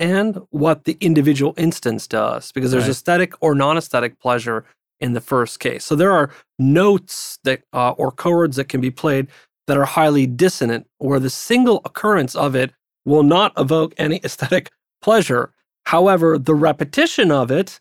[0.01, 2.91] and what the individual instance does, because there's Right.
[2.91, 4.65] aesthetic or non aesthetic pleasure
[5.01, 5.85] in the first case.
[5.85, 9.29] So there are notes that uh, or chords that can be played
[9.69, 12.73] that are highly dissonant, where the single occurrence of it
[13.05, 15.53] will not evoke any aesthetic pleasure.
[15.87, 17.81] However, the repetition of it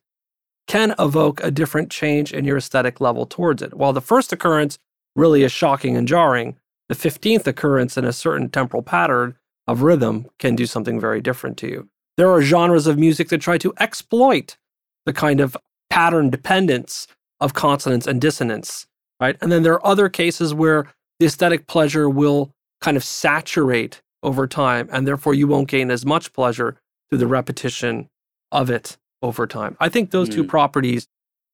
[0.67, 3.73] can evoke a different change in your aesthetic level towards it.
[3.73, 4.77] While the first occurrence
[5.15, 6.55] really is shocking and jarring,
[6.89, 9.35] the 15th occurrence in a certain temporal pattern
[9.67, 11.89] of rhythm can do something very different to you.
[12.17, 14.57] There are genres of music that try to exploit
[15.05, 15.57] the kind of
[15.89, 17.07] pattern dependence
[17.39, 18.87] of consonance and dissonance,
[19.19, 19.37] right?
[19.41, 20.85] And then there are other cases where
[21.19, 26.05] the aesthetic pleasure will kind of saturate over time, and therefore you won't gain as
[26.05, 26.77] much pleasure
[27.13, 28.10] through the repetition
[28.52, 29.78] of it over time.
[29.80, 30.47] I think those two Mm.
[30.49, 31.08] properties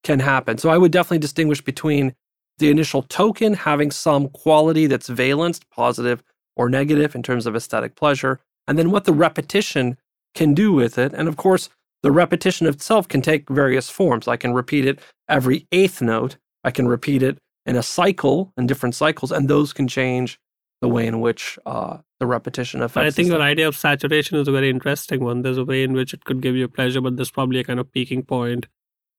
[0.06, 0.58] can happen.
[0.58, 2.15] So I would definitely distinguish between
[2.60, 6.24] the initial token having some quality that's valenced, positive
[6.56, 9.98] or negative in terms of aesthetic pleasure, and then what the repetition
[10.34, 11.12] can do with it.
[11.13, 11.67] And of course,
[12.04, 14.30] the repetition itself can take various forms.
[14.30, 18.65] I can repeat it every eighth note, I can repeat it in a cycle, in
[18.65, 20.39] different cycles, and those can change
[20.82, 23.08] the way in which uh, the repetition affects.
[23.08, 25.42] I think the your idea of saturation is a very interesting one.
[25.42, 27.80] There's a way in which it could give you pleasure, but there's probably a kind
[27.80, 28.68] of peaking point.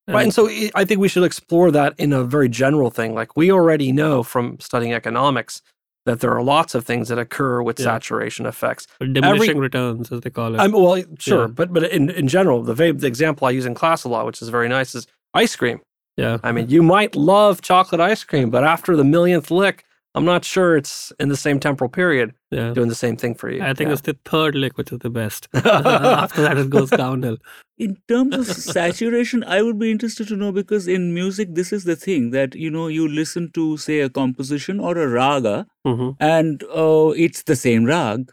[0.09, 0.23] Right.
[0.25, 3.15] And so I- think we should explore that in a very general thing.
[3.15, 5.63] Like we already know from studying economics
[6.07, 7.85] that there are lots of things that occur with Yeah.
[7.85, 8.87] saturation effects.
[8.99, 10.59] But diminishing returns, as they call it.
[10.59, 11.47] I'm, well, sure, Yeah.
[11.49, 14.41] but but in, in general, the, the example I use in class a lot, which
[14.43, 15.81] is very nice, is ice cream.
[16.17, 16.39] yeah.
[16.43, 19.85] I mean, you might love chocolate ice cream, but after the millionth lick,
[20.17, 22.73] I'm not sure it's in the same temporal period Yeah.
[22.73, 23.63] doing the same thing for you.
[23.63, 23.93] I think Yeah.
[23.93, 25.49] it's the third lick which is the best.
[25.55, 27.37] After that, it goes downhill.
[27.79, 31.85] In terms of saturation, I would be interested to know because in music, this is
[31.85, 36.11] the thing that you know you listen to, say, a composition or a raga, hmm
[36.19, 38.33] and uh, it's the same rag.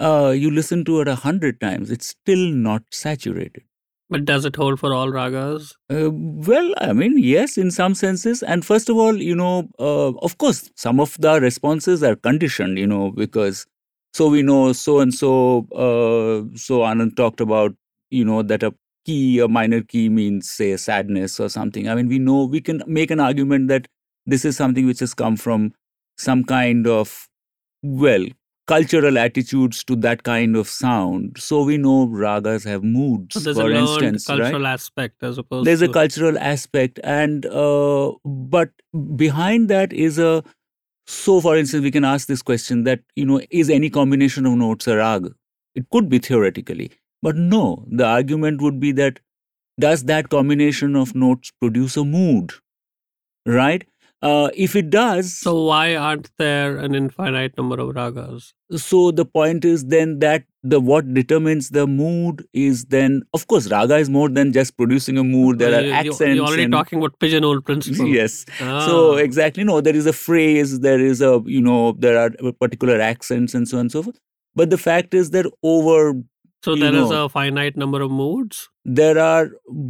[0.00, 3.62] Uh, you listen to it a hundred times, it's still not saturated.
[4.12, 5.74] But does it hold for all ragas?
[5.90, 8.42] Uh, well, I mean, yes, in some senses.
[8.42, 12.78] And first of all, you know, uh, of course, some of the responses are conditioned,
[12.78, 13.66] you know, because
[14.12, 15.66] so we know so and so.
[15.72, 17.74] Uh, so Anand talked about,
[18.10, 18.74] you know, that a
[19.06, 21.88] key, a minor key means, say, sadness or something.
[21.88, 23.88] I mean, we know we can make an argument that
[24.26, 25.72] this is something which has come from
[26.18, 27.28] some kind of,
[27.82, 28.26] well,
[28.66, 31.36] cultural attitudes to that kind of sound.
[31.38, 34.38] So we know ragas have moods, So there's a for learned instance, right?
[34.40, 38.70] cultural aspect as opposed to there's a cultural aspect and uh, but
[39.16, 40.44] behind that is a
[41.06, 44.52] so for instance we can ask this question that you know is any combination of
[44.54, 45.26] notes a rag
[45.74, 46.90] it could be theoretically
[47.22, 49.18] but no the argument would be that
[49.80, 52.52] does that combination of notes produce a mood
[53.46, 53.84] right
[54.22, 58.52] Uh, if it does, So why aren't there an infinite number of ragas?
[58.82, 63.66] so the point is then that the what determines the mood is then of course
[63.72, 66.98] raga is more than just producing a mood there are accents You're already and- talking
[67.00, 68.06] about pigeonhole principle.
[68.18, 68.86] yes Ah.
[68.86, 72.30] so exactly no there is a phrase there is a you know there are
[72.64, 74.18] particular accents and so on and so forth
[74.62, 75.98] but the fact is that over
[76.64, 77.24] So there is know.
[77.24, 78.68] a finite number of modes.
[78.98, 79.42] there are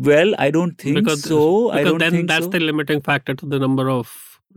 [0.09, 1.37] well i don't think because so
[1.71, 2.51] i because don't then think that's so.
[2.55, 4.11] the limiting factor to the number of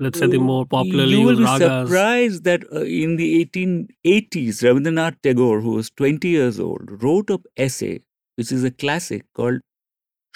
[0.06, 1.86] let's say the more popularly you will be ragas.
[1.86, 7.44] surprised that uh, in the 1880s rabindranath tagore who was 20 years old wrote an
[7.68, 7.94] essay
[8.42, 9.62] which is a classic called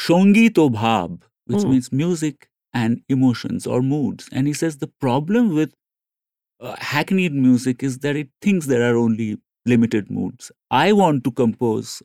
[0.08, 1.20] shongito bhab
[1.54, 1.72] which Hmm.
[1.74, 2.48] means music
[2.84, 5.74] and emotions or moods and he says the problem with
[6.62, 9.30] uh, hackneyed music is that it thinks there are only
[9.66, 10.52] limited moods.
[10.72, 12.02] I want to compose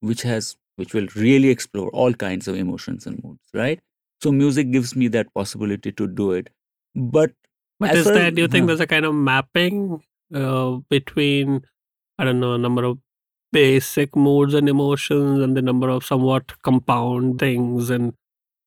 [0.00, 3.80] which has which will really explore all kinds of emotions and moods right?
[4.22, 6.50] So music gives me that possibility to do it.
[6.94, 7.32] But
[7.80, 8.66] But is there, do you think huh.
[8.68, 10.02] there's a kind of mapping
[10.34, 11.62] uh, between,
[12.18, 12.98] I don't know, a number of
[13.52, 18.14] basic moods and emotions and the number of somewhat compound things and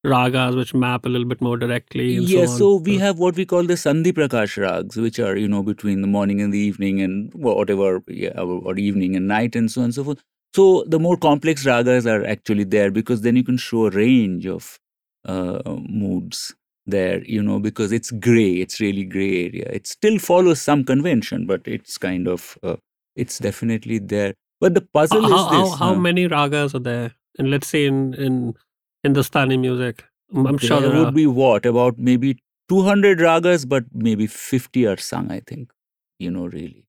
[0.05, 2.17] ragas which map a little bit more directly?
[2.17, 2.57] And yeah so, on?
[2.57, 6.01] so we have what we call the sandhi prakash rags which are you know between
[6.01, 9.81] the morning and the evening and whatever yeah, or, or evening and night and so
[9.81, 10.21] on and so forth
[10.55, 14.45] so the more complex ragas are actually there because then you can show a range
[14.45, 14.79] of
[15.25, 16.53] uh, moods
[16.87, 21.45] there you know because it's gray it's really gray area it still follows some convention
[21.45, 22.75] but it's kind of uh,
[23.15, 26.79] it's definitely there but the puzzle how, is how, this how uh, many ragas are
[26.79, 27.11] there?
[27.37, 28.53] And let's say in, in
[29.03, 30.03] Hindustani music.
[30.35, 32.37] I'm sure there there would be what about maybe
[32.69, 35.73] 200 ragas but maybe 50 are sung i think
[36.25, 36.85] you know really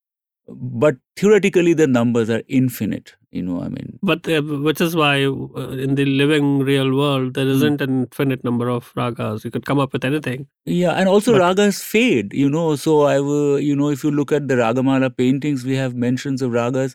[0.82, 5.24] but theoretically the numbers are infinite you know i mean But uh, which is why
[5.24, 7.56] uh, in the living real world there Hmm.
[7.56, 9.44] isn't an infinite number of ragas.
[9.44, 10.46] You could come up with anything.
[10.66, 14.12] yeah and also But- ragas fade you know so i will you know if you
[14.20, 16.94] look at the ragamala paintings we have mentions of ragas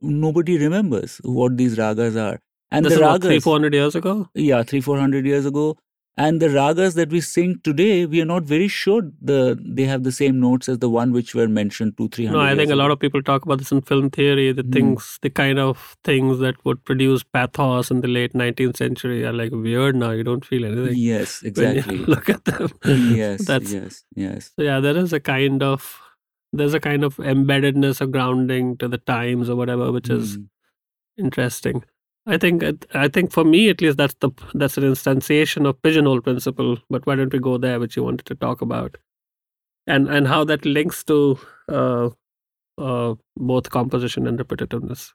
[0.00, 2.38] nobody remembers what these ragas are
[2.70, 4.28] and this the ragas what, three, four hundred years ago.
[4.34, 5.76] yeah three four hundred years ago
[6.22, 10.02] and the ragas that we sing today we are not very sure the they have
[10.06, 12.68] the same notes as the one which were mentioned two three hundred No, I think
[12.68, 14.46] years a lot of people talk about this in film theory.
[14.52, 14.72] The Hmm.
[14.78, 19.32] things, the kind of things that would produce pathos in the late 19th century are
[19.32, 20.10] like weird now.
[20.10, 22.68] You don't feel anything yes exactly look at them.
[23.12, 24.80] yes That's yes yes so yeah.
[24.88, 25.86] There is a kind of
[26.52, 30.48] there's a kind of embeddedness or grounding to the times or whatever, which is Mm.
[31.28, 31.84] interesting.
[32.28, 32.62] I think
[32.94, 36.76] I think for me at least that's the that's an instantiation of pigeonhole principle.
[36.90, 38.98] But why don't we go there, which you wanted to talk about,
[39.86, 41.38] and and how that links to
[41.68, 42.10] uh,
[42.76, 45.12] uh, both composition and repetitiveness.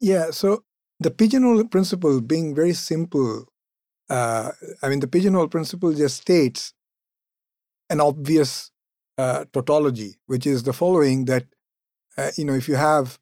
[0.00, 0.64] Yeah, so
[0.98, 3.46] the pigeonhole principle being very simple,
[4.08, 6.72] uh, I mean, the pigeonhole principle just states
[7.90, 8.70] an obvious
[9.18, 11.44] uh, tautology, which is the following that,
[12.16, 13.18] uh, you know, if you have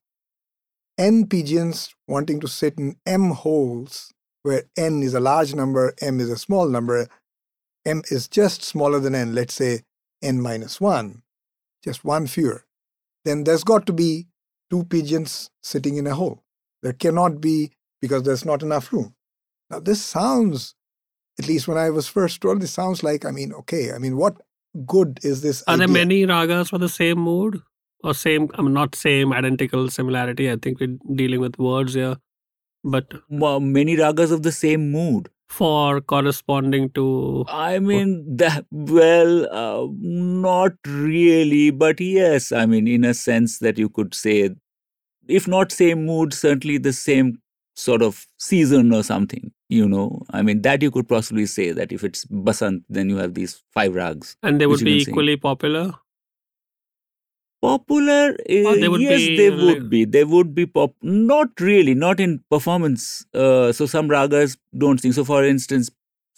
[0.98, 6.20] n pigeons wanting to sit in m holes, where n is a large number, m
[6.20, 7.09] is a small number,
[7.85, 9.81] m is just smaller than n, let's say
[10.22, 11.22] n minus 1,
[11.85, 12.64] just one fewer,
[13.24, 14.26] then there's got to be
[14.70, 16.42] two pigeons sitting in a hole.
[16.83, 19.14] There cannot be because there's not enough room.
[19.70, 20.74] Now, this sounds,
[21.38, 24.16] at least when I was first told, this sounds like, I mean, okay, I mean,
[24.16, 24.40] what
[24.87, 25.62] good is this?
[25.66, 27.62] Are there many ragas for the same mood
[28.03, 28.49] or same?
[28.55, 30.51] I mean, not same, identical, similarity.
[30.51, 32.17] I think we're dealing with words here,
[32.85, 39.33] but Well, many ragas of the same mood for corresponding to i mean that well
[39.62, 44.49] uh, not really but yes i mean in a sense that you could say
[45.29, 47.38] if not same mood certainly the same
[47.75, 51.93] sort of season or something you know i mean that you could possibly say that
[51.93, 55.93] if it's basant then you have these five rags and they would be equally popular.
[57.62, 61.61] Popular uh, they would yes be they like- would be they would be pop not
[61.68, 65.91] really not in performance uh, so some ragas don't sing so for instance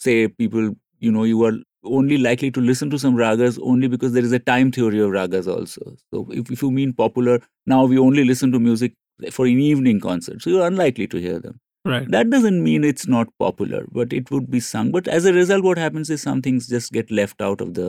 [0.06, 0.68] say people
[1.06, 1.54] you know you are
[1.98, 5.10] only likely to listen to some ragas only because there is a time theory of
[5.16, 7.38] ragas also so if, if you mean popular
[7.74, 8.94] now we only listen to music
[9.38, 12.06] for an evening concert so you're unlikely to hear them Right.
[12.12, 15.64] that doesn't mean it's not popular but it would be sung but as a result
[15.64, 17.88] what happens is some things just get left out of the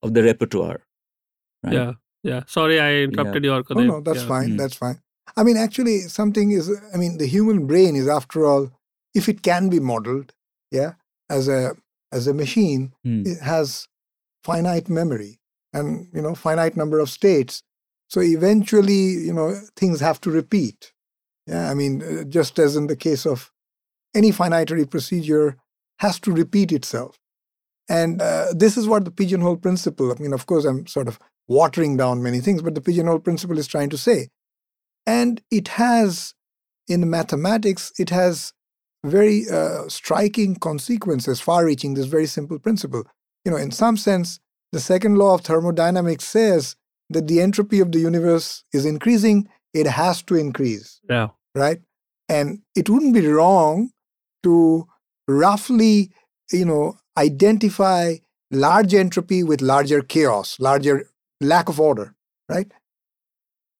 [0.00, 0.76] of the repertoire
[1.64, 1.72] right?
[1.78, 1.92] Yeah.
[2.22, 2.42] Yeah.
[2.46, 3.62] Sorry, I interrupted your.
[3.70, 4.28] Oh, no, that's yeah.
[4.28, 4.50] fine.
[4.50, 4.58] Mm.
[4.58, 5.00] That's fine.
[5.36, 8.70] I mean, actually, something is, I mean, the human brain is, after all,
[9.14, 10.34] if it can be modeled,
[10.70, 10.92] yeah,
[11.30, 11.74] as a
[12.12, 13.22] as a machine, Hmm.
[13.26, 13.88] it has
[14.44, 15.38] finite memory
[15.72, 17.62] and you know finite number of states.
[18.08, 20.92] So eventually, you know, things have to repeat.
[21.46, 23.50] Yeah, I mean, uh, just as in the case of
[24.14, 25.56] any finitary procedure,
[25.98, 27.18] has to repeat itself.
[27.88, 31.18] And uh, this is what the pigeonhole principle, I mean, of course, I'm sort of
[31.48, 34.28] watering down many things, but the pigeonhole principle is trying to say.
[35.06, 36.34] And it has,
[36.88, 38.52] in mathematics, it has
[39.04, 43.04] very uh, striking consequences, far reaching, this very simple principle.
[43.44, 44.38] You know, in some sense,
[44.70, 46.76] the second law of thermodynamics says
[47.10, 51.00] that the entropy of the universe is increasing, it has to increase.
[51.08, 51.28] Yeah.
[51.54, 51.80] Right?
[52.28, 53.90] And it wouldn't be wrong
[54.44, 54.86] to
[55.28, 56.10] roughly,
[56.50, 58.16] you know, identify
[58.50, 61.08] large entropy with larger chaos, larger
[61.42, 62.14] lack of order,
[62.48, 62.70] right?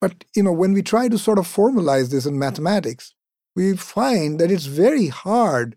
[0.01, 3.15] But you know, when we try to sort of formalize this in mathematics,
[3.55, 5.77] we find that it's very hard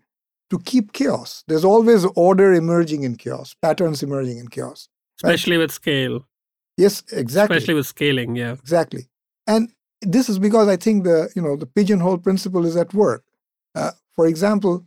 [0.50, 1.44] to keep chaos.
[1.48, 4.88] There's always order emerging in chaos, patterns emerging in chaos.
[5.22, 5.34] right?
[5.34, 6.26] Especially with scale.
[6.76, 7.56] Yes, exactly.
[7.56, 8.52] Especially with scaling, yeah.
[8.52, 9.08] Exactly.
[9.46, 9.72] And
[10.02, 13.24] this is because I think the you know the pigeonhole principle is at work.
[13.74, 14.84] Uh, for example,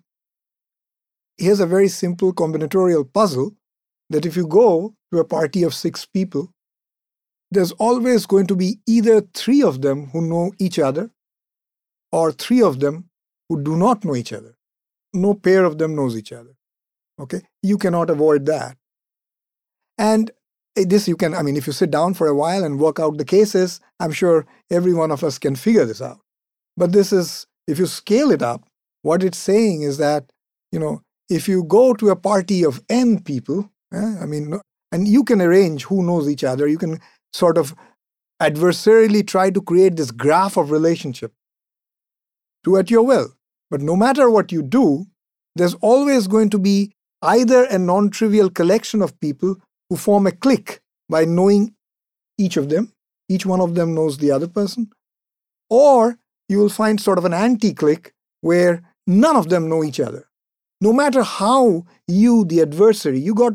[1.38, 3.56] here's a very simple combinatorial puzzle
[4.10, 6.54] that if you go to a party of six people,
[7.52, 11.10] there's always going to be either three of them who know each other
[12.12, 13.10] or three of them
[13.48, 14.56] who do not know each other.
[15.14, 16.56] No pair of them knows each other.
[17.20, 17.42] Okay?
[17.64, 18.78] You cannot avoid that.
[19.98, 20.32] And
[20.78, 23.00] eh, this you can, I mean, if you sit down for a while and work
[23.00, 26.20] out the cases, I'm sure every one of us can figure this out.
[26.78, 28.66] But this is, if you scale it up,
[29.02, 30.32] what it's saying is that,
[30.72, 34.60] you know, if you go to a party of n people, eh, I mean,
[34.92, 37.00] and you can arrange who knows each other, you can
[37.34, 37.76] sort of
[38.42, 41.34] adversarially try to create this graph of relationship.
[42.64, 43.36] Do at your will.
[43.70, 45.06] But no matter what you do,
[45.56, 49.58] there's always going to be either a non trivial collection of people
[49.90, 51.76] who form a clique by knowing
[52.38, 52.94] each of them,
[53.28, 54.90] each one of them knows the other person,
[55.70, 56.18] or
[56.48, 60.28] you will find sort of an anti clique where none of them know each other.
[60.82, 63.54] No matter how you, the adversary, you got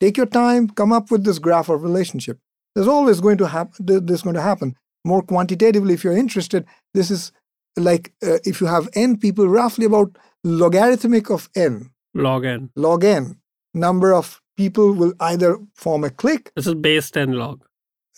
[0.00, 2.38] take your time, come up with this graph of relationship.
[2.74, 3.86] There's always going to happen.
[3.86, 5.94] This is going to happen more quantitatively.
[5.94, 7.32] If you're interested, this is
[7.76, 11.90] like uh, if you have n people, roughly about logarithmic of n.
[12.14, 12.70] Log n.
[12.76, 13.36] Log n
[13.74, 16.52] number of people will either form a clique.
[16.54, 17.64] This is base 10 log.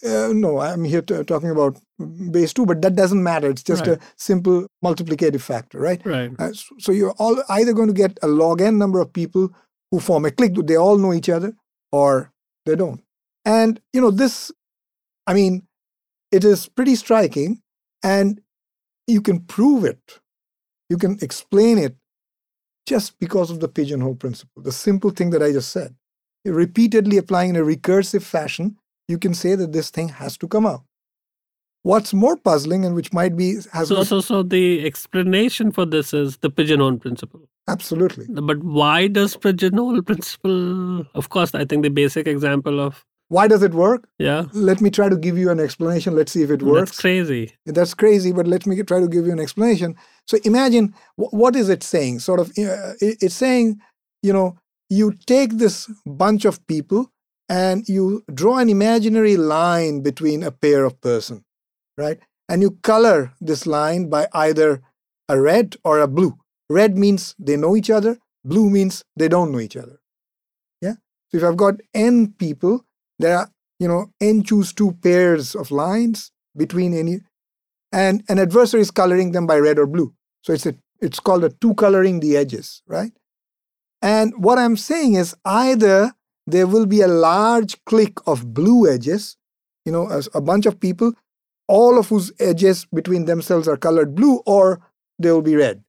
[0.05, 1.79] Uh, no, I'm here to, talking about
[2.31, 3.49] base 2, but that doesn't matter.
[3.49, 3.97] It's just right.
[3.97, 6.05] a simple multiplicative factor, right?
[6.05, 6.31] Right.
[6.39, 9.49] Uh, so you're all either going to get a log n number of people
[9.91, 10.53] who form a clique.
[10.53, 11.55] Do they all know each other,
[11.93, 12.31] or
[12.67, 13.01] they don't.
[13.47, 14.53] And, you know, this,
[15.27, 15.67] I mean,
[16.33, 17.63] it is pretty striking,
[18.03, 18.43] and
[19.07, 20.21] you can prove it.
[20.91, 21.97] You can explain it
[22.87, 25.95] just because of the pigeonhole principle, the simple thing that I just said.
[26.45, 28.77] You're repeatedly applying in a recursive fashion,
[29.09, 30.83] you can say that this thing has to come out.
[31.83, 36.13] What's more puzzling and which might be has so, so so the explanation for this
[36.13, 37.49] is the pigeonhole principle.
[37.69, 38.27] Absolutely.
[38.29, 41.07] But why does pigeonhole principle?
[41.15, 44.09] Of course, I think the basic example of why does it work?
[44.19, 44.45] Yeah.
[44.53, 46.15] Let me try to give you an explanation.
[46.15, 46.91] Let's see if it works.
[46.91, 47.55] That's crazy.
[47.67, 49.97] That's crazy, but let me try to give you an explanation.
[50.29, 52.21] So imagine what is it saying?
[52.21, 53.81] Sort of, uh, it's saying,
[54.23, 54.59] you know,
[54.89, 57.11] you take this bunch of people
[57.49, 61.45] and you draw an imaginary line between a pair of person,
[61.99, 62.19] right?
[62.49, 64.83] And you color this line by either
[65.29, 66.39] a red or a blue.
[66.71, 68.19] Red means they know each other.
[68.45, 70.01] Blue means they don't know each other.
[70.81, 70.95] Yeah.
[71.31, 72.86] So if I've got n people
[73.19, 77.21] there are, you know, n choose two pairs of lines between any,
[77.93, 80.15] and an adversary is coloring them by red or blue.
[80.43, 83.13] So it's a it's called a two coloring the edges, right?
[84.01, 86.13] And what I'm saying is either
[86.47, 89.37] there will be a large clique of blue edges,
[89.85, 91.13] you know, a, a bunch of people,
[91.69, 94.81] all of whose edges between themselves are colored blue, or
[95.19, 95.83] they will be red.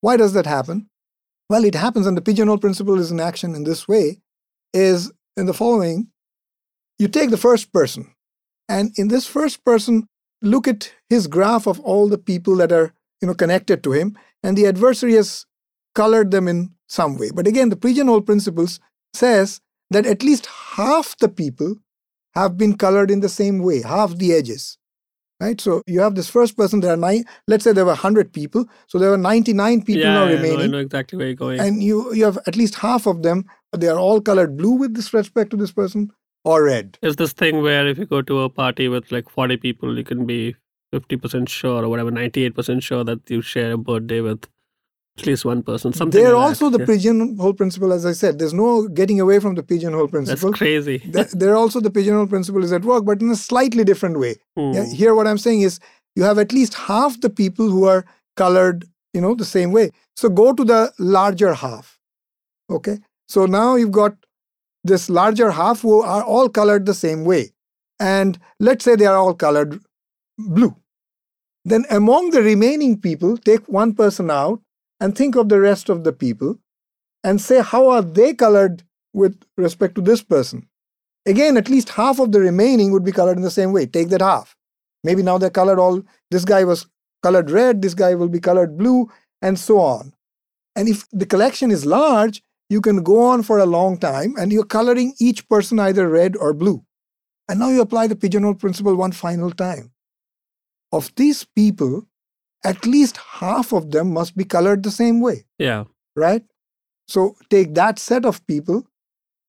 [0.00, 0.88] Why does that happen?
[1.48, 4.20] Well, it happens, and the pigeonhole principle is in action in this way,
[4.72, 6.08] is in the following
[7.00, 8.14] you take the first person,
[8.68, 10.06] and in this first person,
[10.42, 14.16] look at his graph of all the people that are you know connected to him,
[14.42, 15.46] and the adversary has
[15.94, 17.30] colored them in some way.
[17.34, 18.80] But again, the pigeonhole principles
[19.14, 20.46] says that at least
[20.76, 21.76] half the people
[22.34, 24.76] have been colored in the same way, half the edges.
[25.40, 25.58] Right?
[25.58, 28.68] So you have this first person, there are nine, let's say there were 100 people,
[28.86, 30.60] so there were 99 people yeah, now yeah, remaining.
[30.60, 31.60] I know exactly where you're going.
[31.60, 34.94] And you, you have at least half of them, they are all colored blue with
[34.94, 36.10] this respect to this person,
[36.44, 36.98] or red.
[37.02, 40.04] Is this thing where if you go to a party with like 40 people, you
[40.04, 40.56] can be
[40.94, 44.46] 50% sure or whatever, 98% sure that you share a birthday with
[45.18, 45.92] at least one person.
[45.92, 46.78] Something They're like also that.
[46.78, 46.98] the yeah.
[46.98, 48.38] pigeonhole principle, as I said.
[48.38, 50.50] There's no getting away from the pigeonhole principle.
[50.50, 50.98] That's crazy.
[51.32, 54.36] They're also the pigeonhole principle is at work, but in a slightly different way.
[54.56, 54.72] Hmm.
[54.72, 55.78] Yeah, here, what I'm saying is
[56.16, 58.04] you have at least half the people who are
[58.36, 59.90] colored, you know, the same way.
[60.16, 61.98] So go to the larger half.
[62.70, 62.98] Okay.
[63.28, 64.14] So now you've got
[64.84, 67.52] this larger half who are all colored the same way.
[67.98, 69.80] And let's say they are all colored
[70.38, 70.76] blue.
[71.64, 74.60] Then among the remaining people, take one person out
[74.98, 76.58] and think of the rest of the people
[77.22, 80.68] and say how are they colored with respect to this person.
[81.26, 83.84] Again, at least half of the remaining would be colored in the same way.
[83.84, 84.56] Take that half.
[85.04, 86.86] Maybe now they're colored all, this guy was
[87.22, 89.10] colored red, this guy will be colored blue,
[89.42, 90.14] and so on.
[90.74, 94.52] And if the collection is large, you can go on for a long time and
[94.52, 96.82] you're coloring each person either red or blue.
[97.48, 99.90] And now you apply the pigeonhole principle one final time.
[100.92, 102.06] Of these people,
[102.64, 105.84] at least half of them must be colored the same way, Yeah.
[106.16, 106.44] right?
[107.08, 108.84] So take that set of people,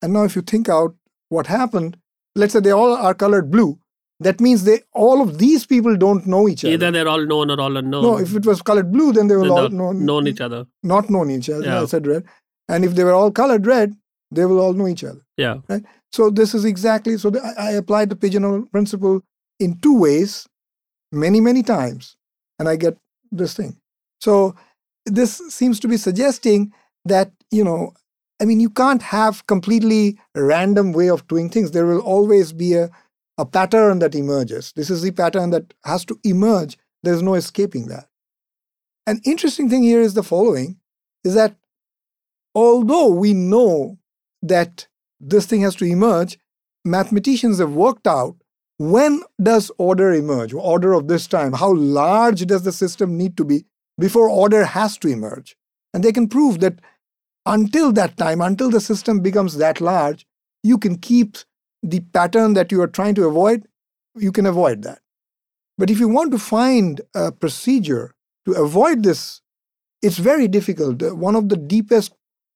[0.01, 0.95] and now if you think out
[1.29, 1.97] what happened,
[2.35, 3.77] let's say they all are colored blue.
[4.19, 6.73] That means they all of these people don't know each other.
[6.73, 8.03] Either they're all known or all unknown.
[8.03, 10.65] no, if it was colored blue, then they will all they'll know known each other.
[10.83, 11.65] not known each other.
[11.65, 11.81] Yeah.
[11.81, 12.25] I said red.
[12.67, 13.95] And if they were all colored red,
[14.31, 15.21] they will all know each other.
[15.37, 15.57] Yeah.
[15.67, 15.83] Right?
[16.11, 17.29] So this is exactly so.
[17.29, 19.21] The, I I applied the pigeonhole principle
[19.59, 20.47] in two ways,
[21.11, 22.15] many many times,
[22.59, 22.97] and I get
[23.31, 23.77] this thing.
[24.19, 24.55] So
[25.05, 26.73] this seems to be suggesting
[27.05, 27.93] that you know,
[28.41, 31.71] I mean, you can't have completely random way of doing things.
[31.71, 32.89] There will always be a
[33.37, 34.71] a pattern that emerges.
[34.75, 36.77] This is the pattern that has to emerge.
[37.03, 38.07] There's no escaping that.
[39.07, 40.77] An interesting thing here is the following:
[41.23, 41.55] is that
[42.55, 43.97] although we know
[44.41, 44.87] that
[45.19, 46.37] this thing has to emerge,
[46.83, 48.35] mathematicians have worked out
[48.77, 53.45] when does order emerge, order of this time, how large does the system need to
[53.45, 53.65] be
[53.99, 55.55] before order has to emerge.
[55.93, 56.79] And they can prove that
[57.45, 60.25] until that time, until the system becomes that large,
[60.63, 61.37] you can keep
[61.83, 63.67] the pattern that you are trying to avoid,
[64.15, 64.99] you can avoid that.
[65.77, 69.41] But if you want to find a procedure to avoid this,
[70.01, 71.01] it's very difficult.
[71.13, 72.13] One of the deepest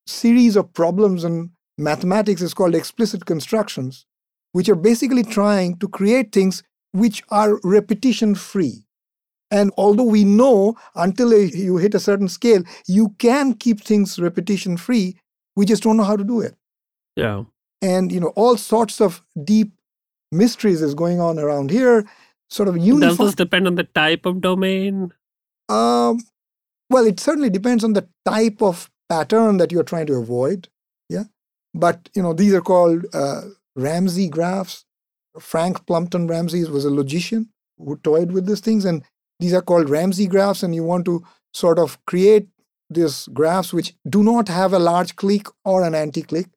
[0.07, 4.05] series of problems in mathematics is called explicit constructions,
[4.51, 8.85] which are basically trying to create things which are repetition free.
[9.51, 14.77] And although we know until you hit a certain scale, you can keep things repetition
[14.77, 15.17] free,
[15.55, 16.55] we just don't know how to do it.
[17.15, 17.43] Yeah.
[17.81, 19.71] And you know, all sorts of deep
[20.31, 22.05] mysteries is going on around here.
[22.49, 25.11] Sort of Does this depend on the type of domain?
[25.69, 26.19] Um,
[26.89, 30.69] well, it certainly depends on the type of pattern that you're trying to avoid.
[31.09, 31.25] Yeah,
[31.73, 33.41] but you know these are called uh,
[33.75, 34.85] Ramsey graphs.
[35.39, 39.03] Frank Plumpton Ramsey was a logician who toyed with these things, and
[39.39, 40.63] these are called Ramsey graphs.
[40.63, 42.47] And you want to sort of create
[42.89, 46.49] these graphs which do not have a large clique or an anti-clique,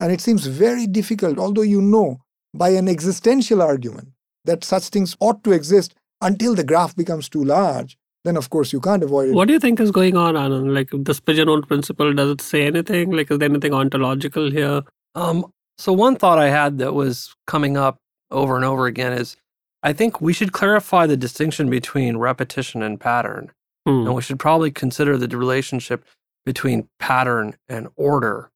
[0.00, 1.38] and it seems very difficult.
[1.38, 2.20] Although you know
[2.54, 4.08] by an existential argument
[4.44, 8.72] that such things ought to exist until the graph becomes too large then of course
[8.72, 9.34] you can't avoid it.
[9.34, 10.74] What do you think is going on, Anand?
[10.74, 13.12] Like this pigeonhole principle, does it say anything?
[13.12, 14.82] Like, is there anything ontological here?
[15.14, 17.98] Um, so one thought I had that was coming up
[18.30, 19.36] over and over again is
[19.82, 23.52] I think we should clarify the distinction between repetition and pattern.
[23.86, 24.06] Hmm.
[24.06, 26.04] And we should probably consider the relationship
[26.44, 28.50] between pattern and order.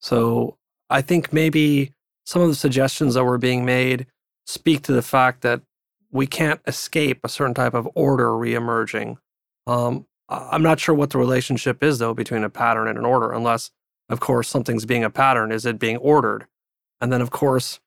[0.00, 0.56] So
[0.90, 1.92] I think maybe
[2.26, 4.06] some of the suggestions that were being made
[4.46, 5.62] speak to the fact that
[6.14, 9.16] we can't escape a certain type of order reemerging.
[9.66, 13.32] Um, I'm not sure what the relationship is, though, between a pattern and an order,
[13.32, 13.72] unless,
[14.08, 15.50] of course, something's being a pattern.
[15.50, 16.46] Is it being ordered?
[17.00, 17.80] And then, of course,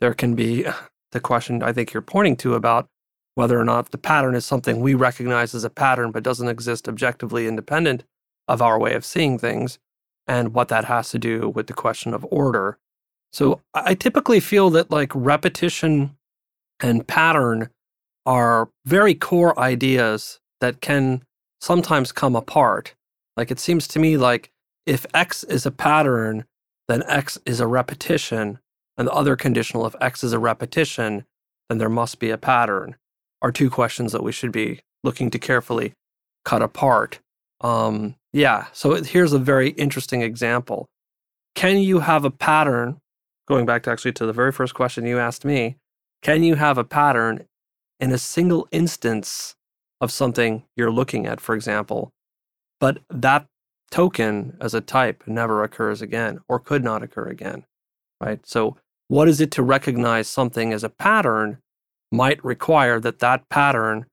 [0.00, 0.64] there can be
[1.12, 2.88] the question I think you're pointing to about
[3.34, 6.88] whether or not the pattern is something we recognize as a pattern but doesn't exist
[6.88, 8.04] objectively independent
[8.46, 9.78] of our way of seeing things,
[10.26, 12.78] and what that has to do with the question of order.
[13.32, 16.16] So I typically feel that like repetition
[16.82, 17.70] and pattern
[18.26, 21.22] are very core ideas that can
[21.60, 22.94] sometimes come apart.
[23.36, 24.50] Like it seems to me like
[24.84, 26.44] if X is a pattern,
[26.88, 28.58] then X is a repetition,
[28.98, 31.24] and the other conditional, if X is a repetition,
[31.68, 32.96] then there must be a pattern,
[33.40, 35.94] are two questions that we should be looking to carefully
[36.44, 37.20] cut apart.
[37.60, 40.88] Um, yeah, so here's a very interesting example.
[41.54, 42.98] Can you have a pattern?
[43.48, 45.76] Going back to actually to the very first question you asked me,
[46.22, 47.46] can you have a pattern
[48.00, 49.54] in a single instance
[50.00, 52.12] of something you're looking at, for example,
[52.80, 53.46] but that
[53.90, 57.64] token as a type never occurs again or could not occur again,
[58.20, 58.40] right?
[58.46, 58.76] So,
[59.08, 61.58] what is it to recognize something as a pattern
[62.10, 64.06] might require that that pattern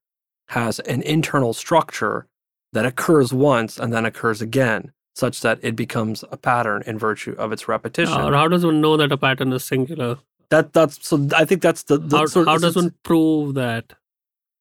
[0.50, 2.28] has an internal structure
[2.74, 7.36] that occurs once and then occurs again, such that it becomes a pattern in virtue
[7.38, 8.20] of its repetition.
[8.20, 10.18] Or how does one know that a pattern is singular?
[10.52, 11.28] That that's so.
[11.36, 13.94] I think that's the, the How, sort of- how does one prove that?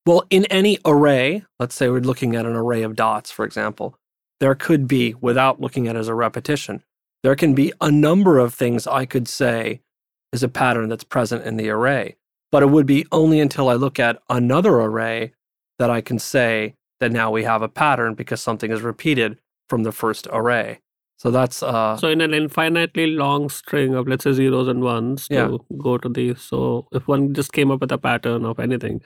[0.07, 3.95] Well, in any array, let's say we're looking at an array of dots, for example,
[4.41, 6.82] there could be, without looking at it as a repetition,
[7.22, 9.82] there can be a number of things I could say
[10.32, 12.16] is a pattern that's present in the array.
[12.51, 15.32] But it would be only until I look at another array
[15.78, 19.82] that I can say that now we have a pattern because something is repeated from
[19.82, 20.80] the first array.
[21.18, 25.26] So that's uh So in an infinitely long string of let's say zeros and ones
[25.28, 25.56] to Yeah.
[25.78, 26.40] go to these.
[26.40, 29.02] So if one just came up with a pattern of anything,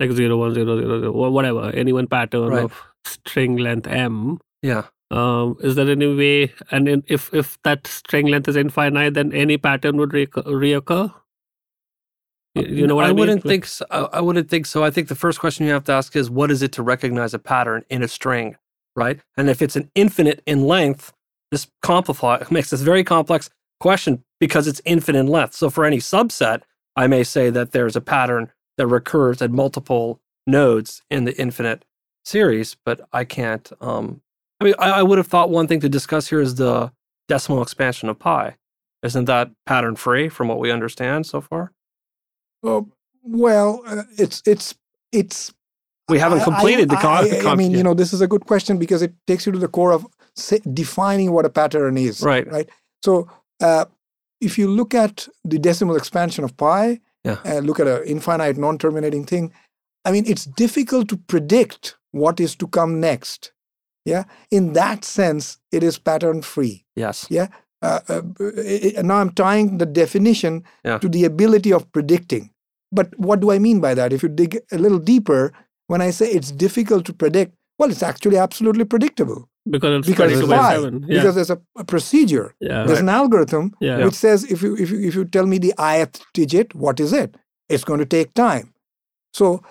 [0.00, 2.64] like zero one zero zero zero or whatever, any one pattern Right.
[2.64, 4.84] of string length m, yeah.
[5.10, 6.52] um, is there any way?
[6.70, 11.12] And in, if if that string length is infinite, then any pattern would re- reoccur.
[12.54, 13.16] You, you know what I, mean?
[13.20, 13.86] wouldn't think so.
[13.90, 14.84] I I wouldn't think so.
[14.84, 17.32] I think the first question you have to ask is what is it to recognize
[17.34, 18.56] a pattern in a string,
[18.94, 19.20] right?
[19.36, 21.12] And if it's an infinite in length,
[21.52, 23.48] this complify makes this very complex
[23.78, 25.54] question because it's infinite in length.
[25.54, 26.62] So for any subset,
[26.96, 31.84] I may say that there's a pattern that recurs at multiple nodes in the infinite
[32.24, 33.70] series, but I can't.
[33.80, 34.22] Um,
[34.60, 36.90] I mean, I, I would have thought one thing to discuss here is the
[37.28, 38.56] decimal expansion of pi.
[39.02, 41.72] Isn't that pattern free from what we understand so far?
[42.62, 42.88] Oh,
[43.22, 44.74] well, uh, it's it's
[45.12, 45.52] it's.
[46.08, 48.26] We haven't I- I- completed the con- I, I mean, you know, this is a
[48.26, 50.06] good question because it takes you to the core of
[50.36, 52.22] say, defining what a pattern is.
[52.22, 52.50] Right.
[52.50, 52.68] Right.
[53.04, 53.28] So,
[53.60, 53.86] uh,
[54.40, 57.38] if you look at the decimal expansion of pi, Yeah.
[57.44, 59.52] and look at an infinite, non-terminating thing,
[60.04, 63.52] I mean, it's difficult to predict what is to come next.
[64.04, 64.24] Yeah.
[64.50, 66.84] In that sense, it is pattern free.
[66.96, 67.28] Yes.
[67.30, 67.46] uh,
[68.08, 68.22] uh,
[68.56, 70.98] it- now I'm tying the definition Yeah.
[70.98, 72.50] to the ability of predicting.
[72.92, 74.12] But what do I mean by that?
[74.12, 75.52] If you dig a little deeper,
[75.86, 80.32] when I say it's difficult to predict, well, it's actually absolutely predictable because it's because
[80.32, 81.06] it's 22 by 7.
[81.08, 81.18] Yeah.
[81.18, 82.84] Because there's a, a procedure, yeah.
[82.84, 84.04] there's an algorithm yeah.
[84.04, 87.12] which says if you if you if you tell me the ith digit, what is
[87.12, 87.36] it?
[87.68, 88.74] It's going to take time.
[89.32, 89.62] So,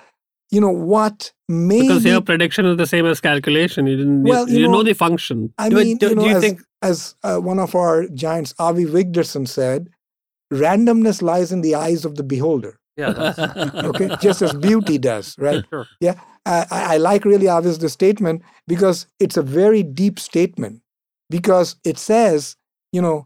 [0.49, 3.85] you know what may Because your prediction is the same as calculation.
[3.87, 4.23] You didn't.
[4.23, 5.53] Well, you, you know, know- the function.
[5.57, 8.07] I Do- mean, do- you know, do you as, think- as uh, one of our
[8.07, 9.89] giants, Avi Wigderson said,
[10.51, 12.77] randomness lies in the eyes of the beholder.
[13.01, 13.71] Yeah.
[13.89, 15.63] Okay, just as beauty does, right?
[15.69, 15.87] sure.
[16.45, 20.81] Uh, I, I like really Avi's the statement because it's a very deep statement.
[21.29, 22.57] Because it says,
[22.91, 23.25] you know,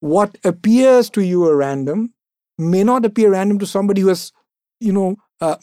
[0.00, 2.12] what appears to you a random
[2.58, 4.32] may not appear random to somebody who has,
[4.80, 5.56] you know, uh,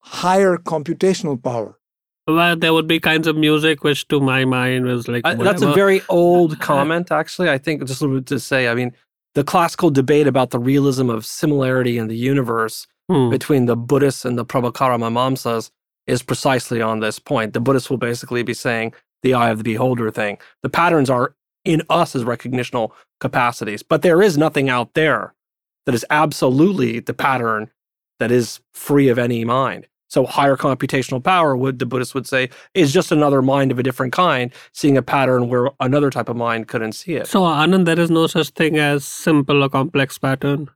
[0.00, 1.78] higher computational power.
[2.26, 5.62] Well, there would be kinds of music which, to my mind, was like I, that's
[5.62, 7.48] a very old comment, actually.
[7.48, 8.68] I think just a little bit to say.
[8.68, 8.92] I mean,
[9.34, 13.30] the classical debate about the realism of similarity in the universe Hmm.
[13.30, 15.70] between the Buddhists and the Prabhakara Mimamsas,
[16.08, 17.52] is precisely on this point.
[17.52, 20.38] The Buddhists will basically be saying the eye of the beholder thing.
[20.62, 21.34] The patterns are
[21.64, 25.34] in us as recognitional capacities, but there is nothing out there
[25.86, 27.70] that is absolutely the pattern
[28.18, 29.86] that is free of any mind.
[30.08, 33.82] So higher computational power would the Buddhists would say is just another mind of a
[33.82, 37.26] different kind, seeing a pattern where another type of mind couldn't see it.
[37.26, 40.70] So, Anand, there is no such thing as simple or complex pattern.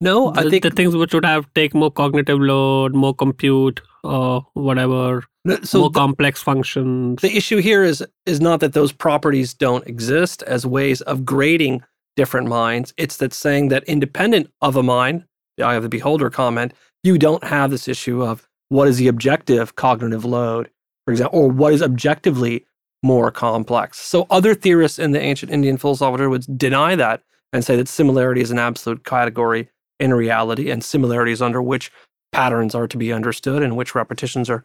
[0.00, 3.80] No, I the, think the things which would have take more cognitive load, more compute,
[4.04, 5.24] or whatever,
[5.62, 7.22] so more the- complex functions.
[7.22, 11.82] The issue here is is not that those properties don't exist as ways of grading
[12.14, 12.92] different minds.
[12.96, 15.24] It's that saying that independent of a mind,
[15.56, 16.72] the eye of the beholder comment,
[17.02, 20.68] you don't have this issue of what is the objective cognitive load,
[21.06, 22.66] for example, or what is objectively
[23.02, 23.98] more complex.
[23.98, 27.22] So other theorists in the ancient Indian philosopher would deny that
[27.52, 29.70] and say that similarity is an absolute category
[30.00, 31.90] in reality and similarities under which
[32.32, 34.64] patterns are to be understood and which repetitions are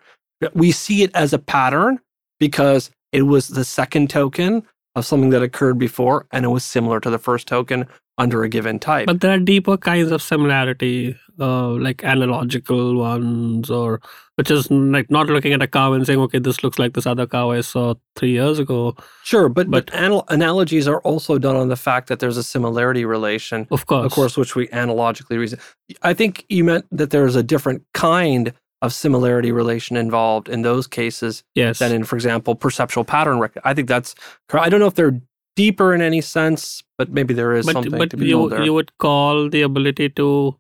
[0.54, 2.00] we see it as a pattern
[2.40, 4.64] because it was the second token
[4.96, 8.50] of something that occurred before and it was similar to the first token under a
[8.50, 9.08] given type.
[9.08, 14.02] But there are deeper kinds of similarity, uh, like analogical ones, or
[14.36, 17.08] which is like not looking at a cow and saying, "Okay, this looks like this
[17.08, 21.38] other cow I saw three years ago." sure, but but, but- anal- analogies are also
[21.38, 24.70] done on the fact that there's a similarity relation, Of course, of course, which we
[24.72, 25.60] analogically reason.
[26.02, 30.88] I think you meant that there's a different kind of similarity relation involved in those
[30.88, 31.80] cases yes.
[31.80, 33.48] than in, for example, perceptual pattern.
[33.64, 34.16] I think that's.
[34.52, 35.22] I don't know if they're
[35.56, 38.64] deeper in any sense, but maybe there is but something but to be you there.
[38.64, 40.58] you would call the ability to,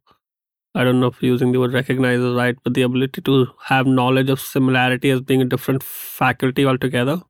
[0.75, 3.87] I don't know if using the word recognize is right, but the ability to have
[3.87, 7.21] knowledge of similarity as being a different faculty altogether.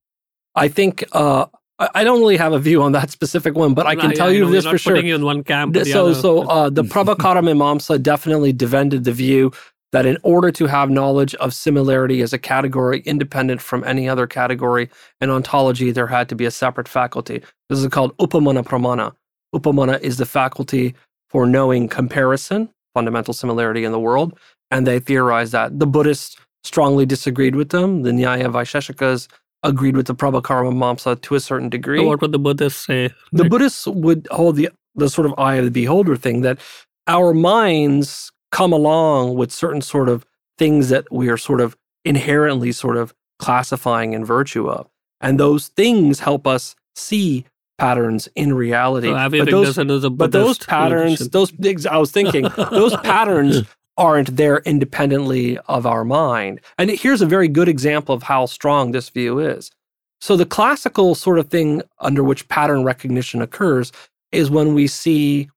[0.56, 1.46] I think uh,
[1.80, 4.32] I don't really have a view on that specific one, but I can Yeah, tell
[4.32, 4.94] yeah, you this we're for not sure.
[4.94, 5.76] Putting you in one camp.
[5.76, 6.22] or the So, other.
[6.22, 9.52] so uh, the Prabhakara Mimamsa definitely defended the view
[9.92, 14.28] that in order to have knowledge of similarity as a category independent from any other
[14.28, 14.90] category
[15.20, 17.42] in ontology, there had to be a separate faculty.
[17.70, 19.14] This is called Upamana Pramana.
[19.54, 20.96] Upamana is the faculty
[21.30, 24.38] for knowing comparison, fundamental similarity in the world,
[24.70, 25.80] and they theorized that.
[25.80, 28.04] The Buddhists strongly disagreed with them.
[28.04, 29.28] The Nyaya Vaisheshikas
[29.64, 32.00] agreed with the Prabhakara Mimamsa to a certain degree.
[32.00, 33.10] So what would the Buddhists say?
[33.32, 36.60] The Buddhists would hold the the sort of eye of the beholder thing that
[37.08, 40.26] our minds come along with certain sort of
[40.58, 41.76] things that we are sort of
[42.06, 44.88] inherently sort of classifying in virtue of.
[45.20, 47.46] And those things help us see
[47.78, 49.08] patterns in reality.
[49.08, 51.32] so but those, this as a but those patterns, position?
[51.32, 53.64] those I was thinking, those patterns
[53.98, 56.62] aren't there independently of our mind.
[56.78, 59.72] And here's a very good example of how strong this view is.
[60.20, 63.92] So the classical sort of thing under which pattern recognition occurs
[64.32, 65.50] is when we see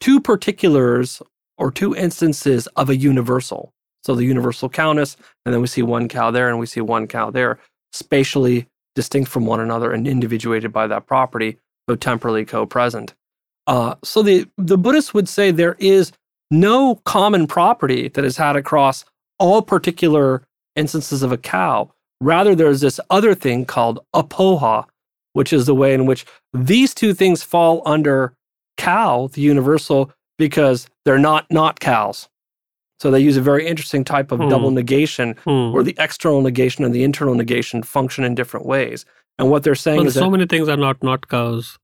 [0.00, 1.20] two particulars
[1.58, 3.72] or two instances of a universal.
[4.04, 7.06] So the universal cowness, and then we see one cow there and we see one
[7.06, 7.58] cow there,
[7.92, 13.14] spatially distinct from one another and individuated by that property, though temporally co-present.
[13.66, 16.12] Uh, so the the Buddhists would say there is
[16.50, 19.04] no common property that is had across
[19.38, 20.42] all particular
[20.76, 21.90] instances of a cow.
[22.20, 24.84] Rather, there's this other thing called apoha,
[25.32, 28.34] which is the way in which these two things fall under
[28.76, 32.28] cow, the universal, because they're not not cows.
[33.00, 34.48] So they use a very interesting type of Hmm.
[34.48, 35.72] double negation Hmm.
[35.72, 39.04] where the external negation and the internal negation function in different ways.
[39.38, 41.78] And what they're saying Well, is so that many things are not not cows.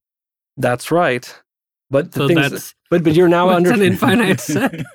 [0.57, 1.33] that's right.
[1.91, 4.85] But the So things, that's, but but you're now under an infinite set.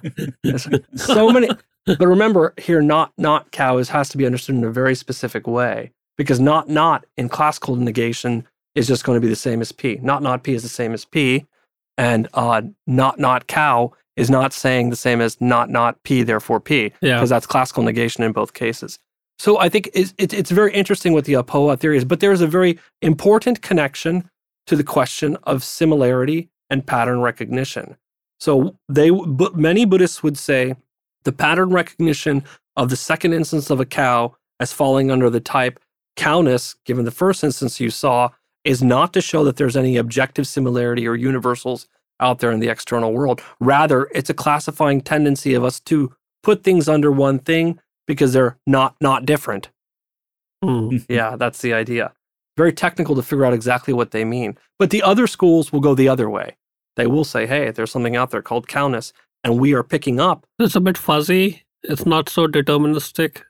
[0.97, 1.49] So many
[1.87, 5.47] but remember here not not cow is has to be understood in a very specific
[5.47, 9.73] way because not not in classical negation is just going to be the same as
[9.73, 11.45] p not not p is the same as p
[11.99, 16.61] and uh not not cow is not saying the same as not not p therefore
[16.61, 17.17] p Yeah.
[17.17, 18.99] because that's classical negation in both cases
[19.39, 22.33] so i think it's, it's, it's very interesting what the apoha theory is but there
[22.33, 24.29] is a very important connection
[24.67, 27.97] to the question of similarity and pattern recognition
[28.41, 30.75] so they but many buddhists would say
[31.25, 32.45] the pattern recognition
[32.77, 35.81] of the second instance of a cow as falling under the type
[36.17, 38.29] cowness, given the first instance you saw,
[38.65, 41.87] is not to show that there's any objective similarity or universals
[42.21, 43.43] out there in the external world.
[43.61, 46.13] Rather, it's a classifying tendency of us to
[46.43, 49.71] put things under one thing because they're not not different.
[50.63, 50.97] Hmm.
[51.09, 52.13] Yeah, that's the idea.
[52.57, 54.57] Very technical to figure out exactly what they mean.
[54.79, 56.57] But the other schools will go the other way.
[56.97, 59.13] They will say, hey, there's something out there called cowness,
[59.43, 61.63] and we are picking up It's a bit fuzzy.
[61.83, 63.43] It's not so deterministic.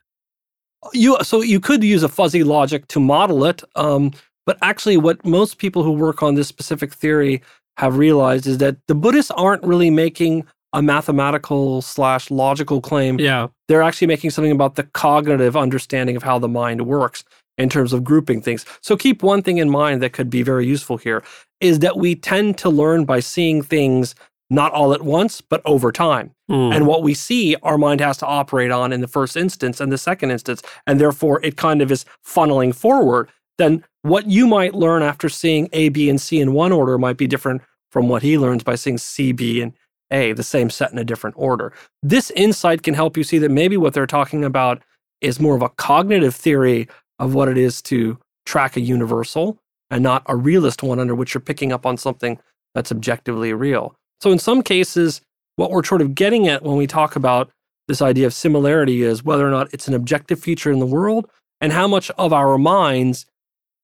[0.93, 4.11] you so you could use a fuzzy logic to model it um,
[4.45, 7.41] but actually what most people who work on this specific theory
[7.77, 13.47] have realized is that the buddhists aren't really making a mathematical slash logical claim Yeah.
[13.67, 17.23] they're actually making something about the cognitive understanding of how the mind works
[17.57, 20.65] in terms of grouping things so keep one thing in mind that could be very
[20.65, 21.23] useful here
[21.61, 24.15] is that we tend to learn by seeing things
[24.49, 26.71] not all at once but over time Hmm.
[26.73, 29.91] and what we see, our mind has to operate on in the first instance and
[29.91, 30.61] the second instance.
[30.85, 33.29] And therefore, it kind of is funneling forward.
[33.57, 37.17] Then what you might learn after seeing A, B, and C in one order might
[37.17, 39.73] be different from what he learns by seeing C, B, and
[40.11, 41.71] A, the same set in a different order.
[42.03, 44.81] This insight can help you see that maybe what they're talking about
[45.21, 46.87] is more of a cognitive theory
[47.19, 49.57] of what it is to track a universal
[49.89, 52.37] and not a realist one under which you're picking up on something
[52.73, 53.95] that's objectively real.
[54.21, 55.21] So in some cases,
[55.55, 57.49] what we're sort of getting at when we talk about
[57.87, 61.29] this idea of similarity is whether or not it's an objective feature in the world
[61.61, 63.25] and how much of our minds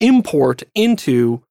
[0.02, 1.42] import into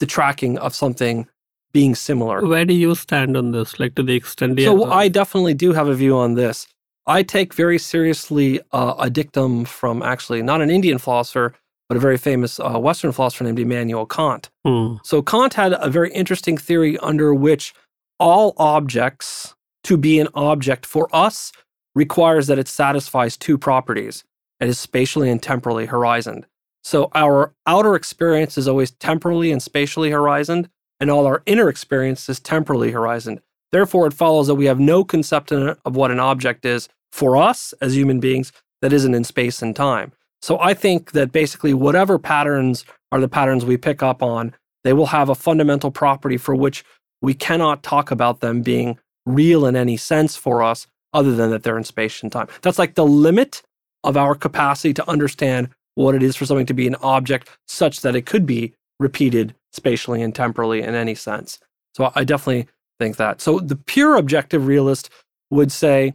[0.00, 1.26] the tracking of something
[1.72, 2.44] being similar.
[2.46, 3.78] Where do you stand on this?
[3.78, 6.66] Like to the extent So I definitely do have a view on this.
[7.06, 11.54] I take very seriously uh, a dictum from actually not an Indian philosopher,
[11.88, 14.50] but a very famous uh, Western philosopher named Immanuel Kant.
[14.64, 14.96] Hmm.
[15.02, 17.74] So Kant had a very interesting theory under which
[18.18, 19.54] all objects
[19.84, 21.52] to be an object for us
[21.94, 24.24] requires that it satisfies two properties.
[24.60, 26.46] It is spatially and temporally horizoned.
[26.82, 30.68] So our outer experience is always temporally and spatially horizoned,
[30.98, 33.40] and all our inner experience is temporally horizoned.
[33.72, 37.72] Therefore, it follows that we have no conception of what an object is for us
[37.80, 38.52] as human beings
[38.82, 40.12] that isn't in space and time.
[40.42, 44.54] So I think that basically whatever patterns are the patterns we pick up on,
[44.84, 46.84] they will have a fundamental property for which
[47.20, 51.62] we cannot talk about them being real in any sense for us other than that
[51.62, 52.48] they're in space and time.
[52.62, 53.62] That's like the limit
[54.02, 58.00] of our capacity to understand what it is for something to be an object such
[58.02, 61.58] that it could be repeated spatially and temporally in any sense.
[61.96, 62.68] So I definitely
[62.98, 63.40] think that.
[63.40, 65.10] So the pure objective realist
[65.50, 66.14] would say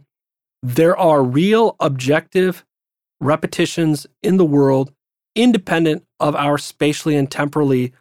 [0.62, 2.64] there are real objective
[3.20, 4.92] repetitions in the world
[5.34, 7.92] independent of our spatially and temporally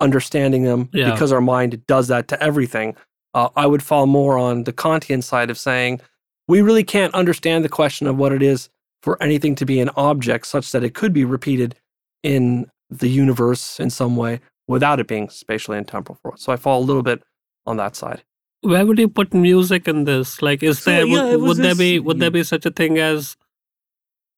[0.00, 1.10] understanding them Yeah.
[1.12, 2.96] because our mind does that to everything.
[3.34, 6.00] Uh, I would fall more on the Kantian side of saying
[6.48, 8.68] we really can't understand the question of what it is
[9.02, 11.74] for anything to be an object such that it could be repeated
[12.22, 16.42] in the universe in some way without it being spatially and temporal for us.
[16.42, 17.22] So I fall a little bit
[17.66, 18.22] on that side.
[18.60, 20.40] Where would you put music in this?
[20.40, 22.64] Like, is So, there yeah, it would, was would there be would there be such
[22.64, 23.36] a thing as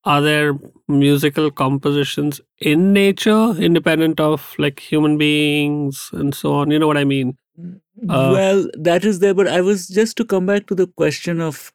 [0.05, 0.59] are there
[0.89, 6.71] musical compositions in nature independent of like human beings and so on?
[6.71, 7.37] You know what I mean?
[8.09, 11.41] Uh, well, that is there, but I was just to come back to the question
[11.41, 11.73] of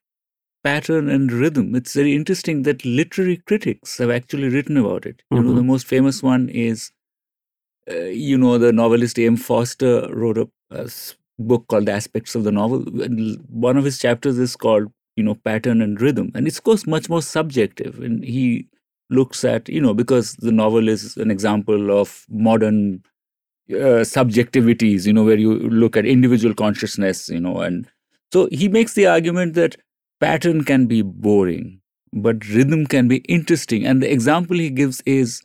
[0.63, 1.75] pattern and rhythm.
[1.75, 5.21] It's very interesting that literary critics have actually written about it.
[5.31, 5.55] You know, Mhm.
[5.57, 6.91] the most famous one is,
[7.91, 9.37] uh, you know, the novelist E.M.
[9.37, 10.89] Forster wrote a
[11.39, 13.01] book called The Aspects of the Novel.
[13.01, 16.63] And One of his chapters is called, you know, pattern and rhythm, and it's of
[16.63, 17.99] course much more subjective.
[17.99, 18.67] And he
[19.09, 23.03] looks at, you know, because the novel is an example of modern
[23.71, 27.87] uh, subjectivities, you know, where you look at individual consciousness, you know, and
[28.33, 29.77] so he makes the argument that
[30.19, 31.81] pattern can be boring,
[32.13, 33.85] but rhythm can be interesting.
[33.85, 35.41] And the example he gives is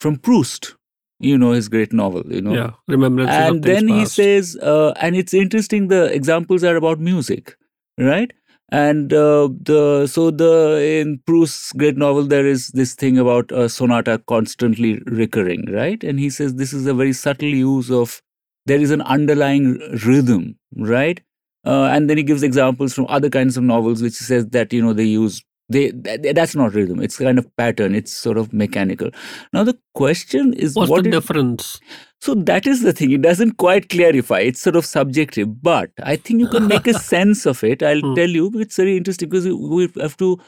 [0.00, 0.74] from Proust,
[1.20, 2.54] you know, his great novel, you know.
[2.54, 6.76] Yeah, remembrances And of things then he says, uh, and it's interesting, the examples are
[6.76, 7.56] about music,
[7.98, 8.32] right?
[8.70, 13.68] And uh, the so the in Proust's great novel there is this thing about a
[13.68, 16.02] sonata constantly recurring, right?
[16.02, 18.20] And he says this is a very subtle use of
[18.66, 21.20] there is an underlying rhythm, right?
[21.64, 24.82] Uh, and then he gives examples from other kinds of novels, which says that you
[24.82, 27.94] know they use they that, that's not rhythm; it's kind of pattern.
[27.94, 29.10] It's sort of mechanical.
[29.52, 31.80] Now the question is, What's what the it- difference?
[32.20, 33.10] so that is the thing.
[33.12, 34.40] It doesn't quite clarify.
[34.40, 37.82] It's sort of subjective, but I think you can make a sense of it.
[37.82, 38.14] I'll Hmm.
[38.14, 38.50] tell you.
[38.56, 40.38] It's very interesting because you- we have to,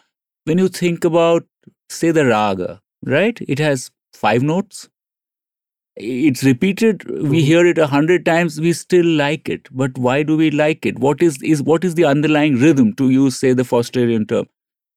[0.44, 1.44] when you think about,
[1.90, 3.38] say, the raga, right?
[3.46, 4.88] It has five notes.
[5.96, 7.04] It's repeated.
[7.08, 7.44] We Mhm.
[7.46, 8.60] hear it a hundred times.
[8.60, 9.68] We still like it.
[9.72, 10.98] But why do we like it?
[10.98, 12.92] What is is what is the underlying rhythm?
[12.94, 14.46] To use, say, the Forsterian term.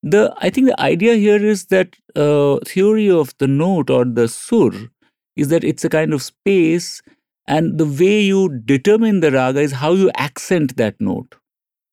[0.04, 4.28] The I think the idea here is that uh, theory of the note or the
[4.28, 4.72] sur
[5.36, 7.02] is that it's a kind of space
[7.48, 11.36] and the way you determine the raga is how you accent that note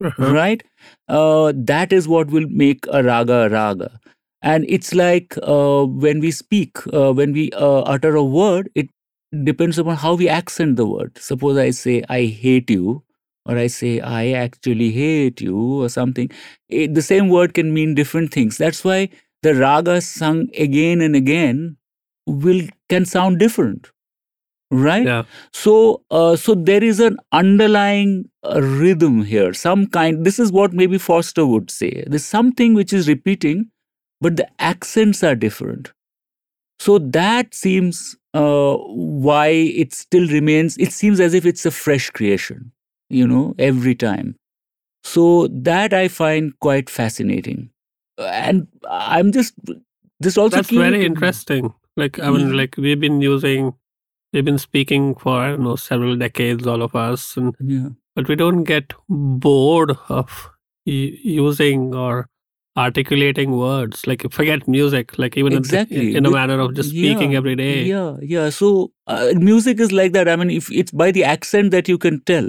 [0.05, 0.33] Uh-huh.
[0.33, 0.63] right
[1.09, 3.89] uh, that is what will make a raga a raga
[4.43, 8.91] and it's like uh, when we speak uh, when we uh, utter a word it
[9.45, 11.17] depends upon how we accent the word.
[11.19, 13.03] Suppose i say i hate you
[13.45, 16.31] or i say i actually hate you or something.
[16.69, 18.59] It, the same word can mean different things.
[18.59, 19.09] That's why
[19.43, 21.77] the raga sung again and again
[22.27, 23.91] will can sound different
[24.71, 25.07] right?
[25.07, 25.23] Yeah.
[25.53, 29.53] so uh, so there is an underlying uh, rhythm here.
[29.55, 32.05] Some kind this is what maybe Forster would say.
[32.07, 33.71] There's something which is repeating
[34.21, 35.93] but the accents are different.
[36.79, 38.77] So that seems uh,
[39.27, 39.47] why
[39.83, 42.65] it still remains it seems as if it's a fresh creation
[43.21, 44.35] you know every time
[45.15, 45.27] so
[45.69, 47.63] that i find quite fascinating
[48.19, 49.55] and i'm just
[50.27, 51.75] this also That's very to- interesting.
[52.03, 52.57] Like I mean, Yeah.
[52.61, 53.67] like we've been using,
[54.33, 57.89] we've been speaking for I don't know several decades, all of us, and yeah
[58.21, 60.35] but we don't get bored of
[60.87, 62.29] using or
[62.77, 64.07] articulating words.
[64.07, 65.19] Like forget music.
[65.19, 66.15] Like even in- Exactly.
[66.15, 67.85] in, a manner of just speaking yeah, every day.
[67.85, 68.51] Yeah, yeah.
[68.51, 70.29] So uh, music is like that.
[70.29, 72.49] I mean, if it's by the accent that you can tell.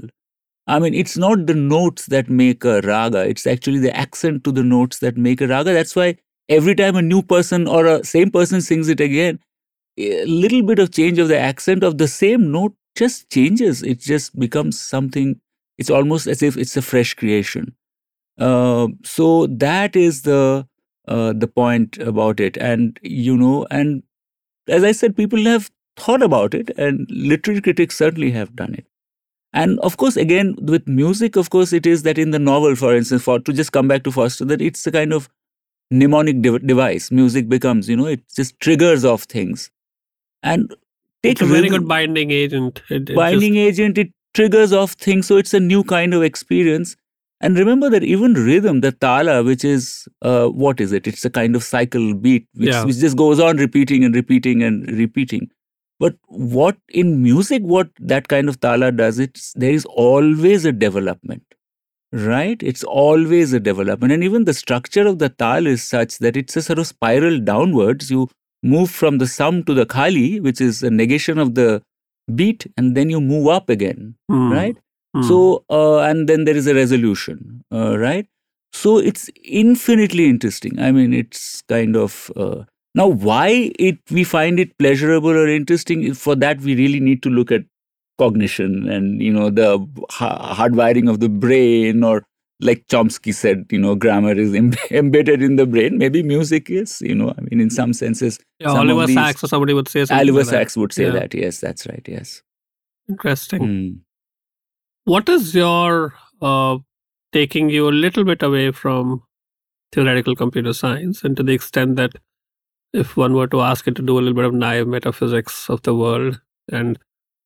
[0.70, 3.28] I mean, it's not the notes that make a raga.
[3.28, 5.72] It's actually the accent to the notes that make a raga.
[5.74, 6.18] That's why
[6.50, 9.40] every time a new person or a same person sings it again,
[9.98, 13.82] a little bit of change of the accent of the same note just changes.
[13.82, 15.40] It just becomes something.
[15.78, 17.76] It's almost as if it's a fresh creation.
[18.38, 20.68] Uh, so that is the
[21.08, 24.04] uh, the point about it, and you know, and
[24.68, 28.86] as I said, people have thought about it, and literary critics certainly have done it.
[29.54, 32.96] And of course, again, with music, of course, it is that in the novel, for
[32.96, 35.30] instance, for to just come back to Forster, that it's a kind of
[35.90, 37.10] mnemonic dev- device.
[37.12, 39.72] Music becomes, you know, it just triggers off things.
[40.44, 40.76] And
[41.24, 42.82] take It's a very rhythm- good binding agent.
[42.90, 46.22] It, it binding just, agent it triggers off things so it's a new kind of
[46.22, 46.96] experience
[47.42, 51.08] and remember that even rhythm the tala which is uh, what is it?
[51.08, 52.84] It's a kind of cycle beat which, Yeah.
[52.86, 55.50] which just goes on repeating and repeating and repeating.
[56.00, 60.72] But what in music what that kind of tala does it's there is always a
[60.72, 61.44] development
[62.12, 62.62] right?
[62.64, 64.14] It's always a development.
[64.14, 67.40] And even the structure of the tal is such that it's a sort of spiral
[67.40, 68.10] downwards.
[68.10, 68.30] You
[68.64, 71.82] move from the sam to the khali which is a negation of the
[72.34, 74.78] beat and then you move up again Hmm, right
[75.16, 75.24] hmm.
[75.24, 78.28] so uh, and then there is a resolution uh, right
[78.74, 82.64] so it's infinitely interesting i mean it's kind of uh,
[82.96, 87.30] now why it we find it pleasurable or interesting for that we really need to
[87.30, 87.64] look at
[88.20, 89.70] cognition and you know the
[90.10, 92.24] ha- hardwiring of the brain or
[92.60, 96.00] like Chomsky said, you know, grammar is Im- embedded in the brain.
[96.00, 98.40] Maybe music is, you know, I mean, in some senses.
[98.60, 100.18] Yeah, some Oliver these- Sacks or somebody would say something.
[100.18, 100.48] Oliver like.
[100.48, 101.12] Sacks would say Yeah.
[101.12, 101.36] that.
[101.36, 102.04] Yes, that's right.
[102.08, 102.42] Yes.
[103.08, 103.62] Interesting.
[103.62, 104.00] Mm.
[105.08, 106.80] What is your uh,
[107.32, 109.24] taking you a little bit away from
[109.94, 112.12] theoretical computer science, and to the extent that
[112.92, 115.82] if one were to ask it to do a little bit of naive metaphysics of
[115.84, 117.00] the world, and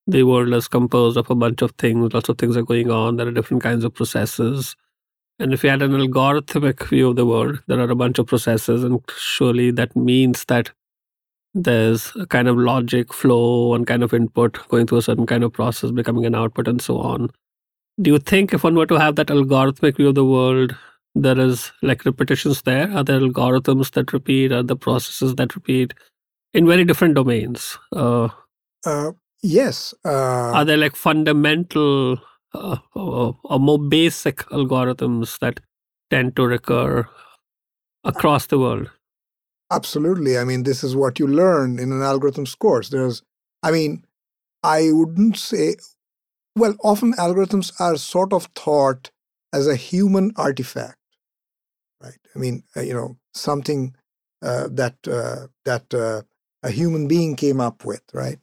[0.07, 3.17] the world is composed of a bunch of things, lots of things are going on,
[3.17, 4.75] there are different kinds of processes.
[5.37, 8.25] And if you had an algorithmic view of the world, there are a bunch of
[8.25, 10.71] processes, and surely that means that
[11.53, 15.43] there's a kind of logic flow, one kind of input going through a certain kind
[15.43, 17.29] of process, becoming an output, and so on.
[18.01, 20.75] Do you think if one were to have that algorithmic view of the world,
[21.13, 22.89] there is like repetitions there?
[22.91, 24.51] Are there algorithms that repeat?
[24.51, 25.93] Are there processes that repeat
[26.53, 27.77] in very different domains?
[27.95, 28.29] Uh,
[28.85, 29.11] Uh,
[29.43, 29.93] yes.
[30.03, 32.17] Uh, are there like fundamental
[32.53, 35.59] uh, or, or more basic algorithms that
[36.09, 37.07] tend to recur
[38.03, 38.89] across the world?
[39.71, 40.37] Absolutely.
[40.37, 42.89] I mean, this is what you learn in an algorithms course.
[42.89, 43.21] There's,
[43.63, 44.03] I mean,
[44.63, 45.75] I wouldn't say,
[46.55, 49.11] well, often algorithms are sort of thought
[49.53, 50.97] as a human artifact,
[52.01, 52.17] right?
[52.35, 53.95] I mean, uh, you know, something
[54.41, 56.21] uh, that uh, that uh,
[56.63, 58.39] a human being came up with, right?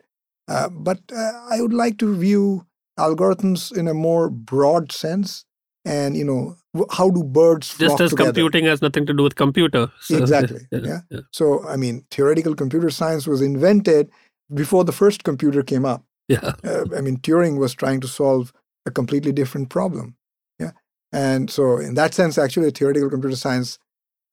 [0.49, 2.67] Uh, but uh, I would like to view
[2.99, 5.45] algorithms in a more broad sense,
[5.85, 6.57] and you know,
[6.91, 8.33] how do birds flock Just as together?
[8.33, 9.91] computing has nothing to do with computer.
[10.01, 11.01] So, Exactly, yeah.
[11.11, 11.21] yeah.
[11.33, 14.11] So, I mean, theoretical computer science was invented
[14.55, 16.05] before the first computer came up.
[16.43, 16.55] yeah.
[16.65, 18.53] Uh, I mean, Turing was trying to solve
[18.87, 20.17] a completely different problem.
[20.59, 20.73] Yeah.
[21.13, 23.79] And so, in that sense, actually, theoretical computer science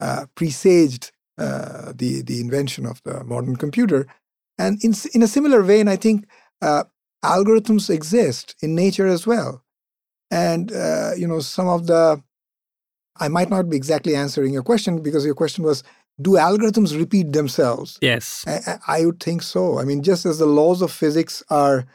[0.02, 4.08] uh, presaged uh, the, the invention of the modern computer.
[4.58, 6.28] And in, in a similar vein, I think
[6.62, 6.86] uh,
[7.24, 9.64] algorithms exist in nature as well.
[10.32, 12.24] And, uh, you know, some of the,
[13.18, 15.84] I might not be exactly answering your question because your question was
[16.22, 17.98] do algorithms repeat themselves?
[18.02, 18.46] Yes.
[18.48, 19.80] I, I would think so.
[19.80, 21.86] I mean, just as the laws of physics are,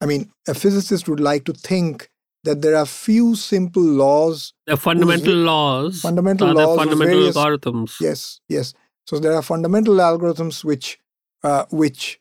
[0.00, 2.08] I mean, a physicist would like to think
[2.44, 4.54] that there are few simple laws.
[4.66, 6.00] The fundamental laws.
[6.00, 8.00] Fundamental laws whose fundamental various- algorithms.
[8.00, 8.72] Yes, yes.
[9.06, 10.98] So there are fundamental algorithms which,
[11.42, 12.20] uh, which,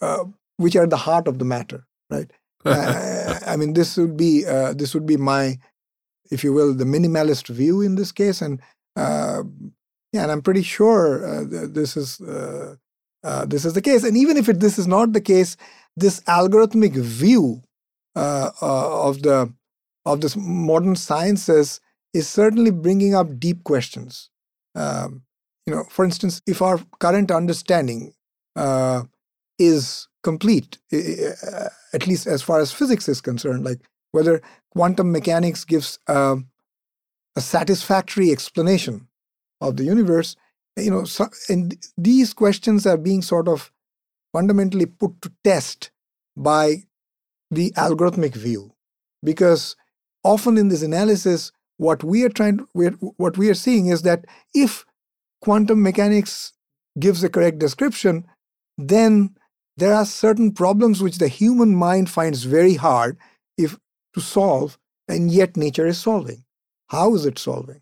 [0.00, 0.24] uh,
[0.56, 2.30] which are the heart of the matter, right?
[2.64, 5.58] uh, I mean, this would be uh, this would be my,
[6.30, 8.60] if you will, the minimalist view in this case, and
[8.96, 9.42] uh,
[10.12, 12.76] yeah, and I'm pretty sure uh, th- this is uh,
[13.22, 14.02] uh, this is the case.
[14.04, 15.56] And even if it, this is not the case,
[15.96, 17.62] this algorithmic view
[18.16, 19.52] uh, uh, of the
[20.04, 21.80] of this modern sciences
[22.12, 24.30] is certainly bringing up deep questions.
[24.74, 25.22] Um,
[25.66, 28.14] you know, for instance, if our current understanding
[28.56, 29.04] uh,
[29.58, 33.78] is complete, at least as far as physics is concerned, like
[34.10, 34.42] whether
[34.72, 36.48] quantum mechanics gives um,
[37.36, 39.06] a satisfactory explanation
[39.60, 40.36] of the universe,
[40.76, 43.70] you know, so, and these questions are being sort of
[44.32, 45.90] fundamentally put to test
[46.36, 46.84] by
[47.50, 48.72] the algorithmic view,
[49.22, 49.76] because
[50.22, 54.02] often in this analysis, what we are trying, to, we're, what we are seeing is
[54.02, 54.84] that if
[55.42, 56.52] quantum mechanics
[56.98, 58.26] gives a correct description,
[58.78, 59.34] then
[59.76, 63.16] there are certain problems which the human mind finds very hard
[63.56, 63.78] if
[64.14, 66.44] to solve, and yet nature is solving.
[66.88, 67.80] How is it solving?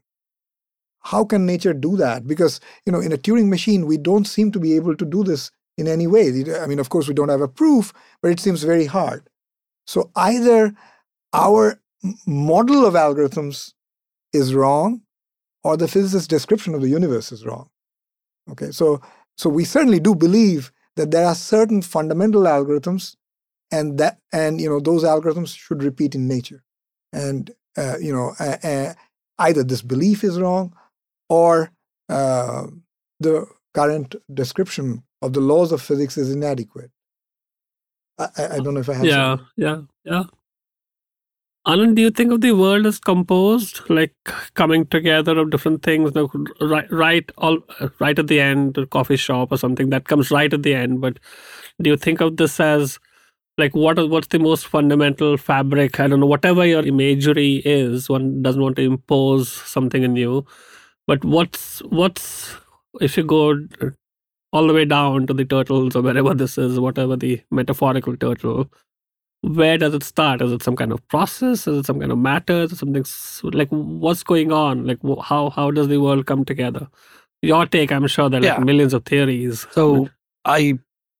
[1.09, 2.27] How can nature do that?
[2.27, 5.25] Because you know, in a Turing machine, we don't seem to be able to do
[5.25, 6.45] this in any way.
[6.61, 9.27] I mean, of course, we don't have a proof, but it seems very hard.
[9.87, 10.75] So either
[11.33, 11.81] our
[12.27, 13.73] model of algorithms
[14.35, 15.01] is wrong,
[15.65, 17.71] or the physicist's description of the universe is wrong.
[18.51, 19.01] Okay, so
[19.39, 23.17] so we certainly do believe that there are certain fundamental algorithms,
[23.71, 26.63] and that and you know those algorithms should repeat in nature,
[27.15, 28.95] and uh, you know uh, uh,
[29.39, 30.75] either this belief is wrong,
[31.29, 31.71] or
[32.09, 32.67] uh,
[33.21, 36.91] the current description of the laws of physics is inadequate.
[38.19, 39.05] I, I don't know if I have.
[39.07, 40.25] yeah, yeah, yeah.
[41.67, 44.15] Anand, do you think of the world as composed, like
[44.55, 47.59] coming together of different things, like right, right, all,
[48.01, 51.01] right at the end, a coffee shop or something that comes right at the end?
[51.01, 51.19] But
[51.83, 52.99] do you think of this as
[53.59, 53.99] like what?
[54.09, 56.01] What's the most fundamental fabric?
[56.01, 56.27] I don't know.
[56.27, 60.47] Whatever your imagery is, one doesn't want to impose something in you.
[61.09, 62.55] But what's what's
[63.01, 63.59] if you go
[64.53, 68.71] all the way down to the turtles or wherever this is, whatever the metaphorical turtle,
[69.41, 70.43] where does it start?
[70.43, 71.67] Is it some kind of process?
[71.67, 72.63] Is it some kind of matter?
[72.63, 73.05] Is it something
[73.53, 74.87] like what's going on?
[74.87, 76.89] Like how how does the world come together?
[77.41, 79.67] Your take, I'm sure there are like millions of theories.
[79.71, 80.11] So
[80.45, 80.79] I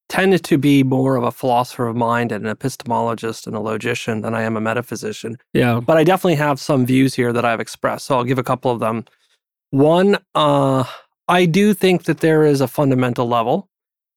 [0.09, 4.23] tend to be more of a philosopher of mind and an epistemologist and a logician
[4.23, 5.37] than I am a metaphysician.
[5.53, 5.81] Yeah.
[5.81, 8.07] But I definitely have some views here that I've expressed.
[8.07, 9.05] So I'll give a couple of them.
[9.71, 10.85] One, uh,
[11.29, 13.69] I do think that there is a fundamental level.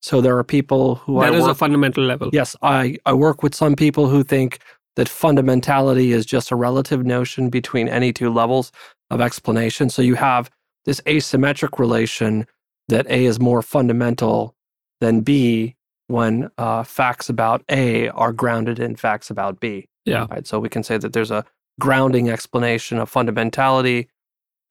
[0.01, 2.29] So there are people who That I is work a fundamental level.
[2.33, 4.59] Yes, I, I work with some people who think
[4.95, 8.71] that fundamentality is just a relative notion between any two levels
[9.09, 9.89] of explanation.
[9.89, 10.49] So you have
[10.85, 12.47] this asymmetric relation
[12.87, 14.55] that A is more fundamental
[14.99, 15.75] than B
[16.07, 19.87] when uh, facts about A are grounded in facts about B.
[20.05, 20.25] Yeah.
[20.31, 20.47] Right?
[20.47, 21.45] So we can say that there's a
[21.79, 24.07] grounding explanation of fundamentality,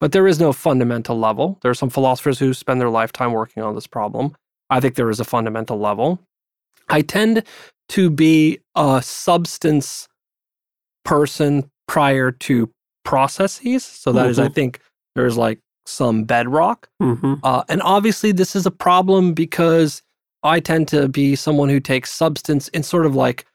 [0.01, 1.57] but there is no fundamental level.
[1.61, 4.35] There are some philosophers who spend their lifetime working on this problem.
[4.69, 6.19] I think there is a fundamental level.
[6.89, 7.43] I tend
[7.89, 10.07] to be a substance
[11.05, 12.69] person prior to
[13.03, 13.83] processes.
[13.85, 14.53] So that is, I Mhm.
[14.55, 14.79] think
[15.15, 16.89] there's like some bedrock.
[16.99, 20.01] hmm Uh, and obviously, this is a problem because
[20.43, 23.45] I tend to be someone who takes substance in sort of like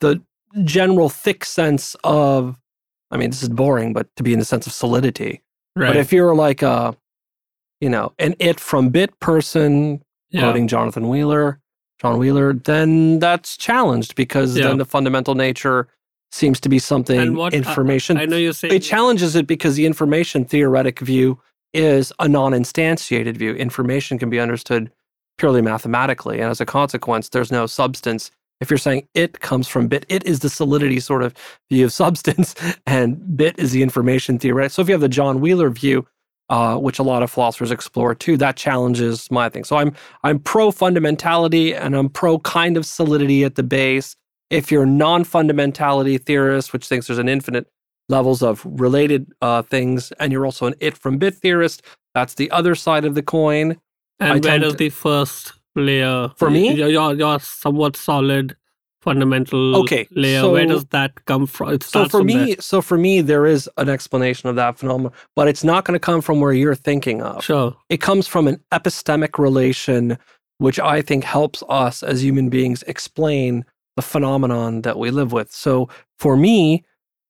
[0.00, 0.22] the
[0.64, 2.58] general thick sense of,
[3.10, 5.42] I mean, this is boring, but to be in the sense of solidity.
[5.76, 5.88] Right.
[5.88, 6.96] But if you're like a,
[7.80, 10.40] you know, an it from bit person, yeah.
[10.40, 11.60] quoting Jonathan Wheeler,
[12.00, 14.68] John Wheeler, then that's challenged because Yeah.
[14.68, 15.86] then the fundamental nature
[16.32, 18.16] seems to be something what- I- information.
[18.16, 21.38] I know you're saying it challenges it because the information theoretic view
[21.74, 23.54] is a non-instantiated view.
[23.54, 24.90] Information can be understood
[25.38, 28.30] purely mathematically, and as a consequence, there's no substance.
[28.60, 31.34] If you're saying it comes from bit, it is the solidity sort of
[31.70, 32.54] view of substance,
[32.86, 34.72] and bit is the information theoretic.
[34.72, 36.06] So if you have the John Wheeler view,
[36.48, 39.64] uh, which a lot of philosophers explore too, that challenges my thing.
[39.64, 44.16] So I'm I'm pro fundamentality and I'm pro kind of solidity at the base.
[44.48, 47.66] If you're a non-fundamentality theorist, which thinks there's an infinite
[48.08, 51.82] levels of related uh, things, and you're also an it from bit theorist.
[52.14, 53.76] That's the other side of the coin.
[54.20, 56.72] I and where does to- the first layer For me?
[56.74, 58.56] your, your, your somewhat solid
[59.02, 62.56] fundamental Okay, layer where does that come from it So for from me, there.
[62.60, 66.00] so for me, there is an explanation of that phenomenon, but it's not going to
[66.00, 67.44] come from where you're thinking of.
[67.44, 70.18] sure It comes from an epistemic relation,
[70.58, 73.64] which I think helps us as human beings explain
[73.96, 75.52] the phenomenon that we live with.
[75.52, 76.84] So for me,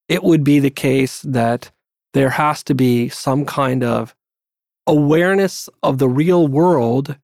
[0.09, 1.71] it would be the case that
[2.13, 4.15] there has to be some kind of
[4.87, 7.17] awareness of the real world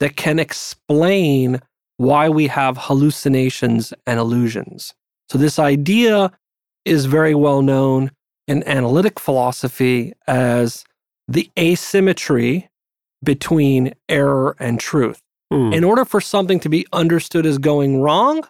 [0.00, 1.60] that can explain
[1.96, 4.94] why we have hallucinations and illusions.
[5.28, 6.32] So, this idea
[6.84, 8.10] is very well known
[8.46, 10.84] in analytic philosophy as
[11.26, 12.68] the asymmetry
[13.22, 15.20] between error and truth.
[15.52, 15.72] Hmm.
[15.72, 18.42] In order for something to be understood as going wrong,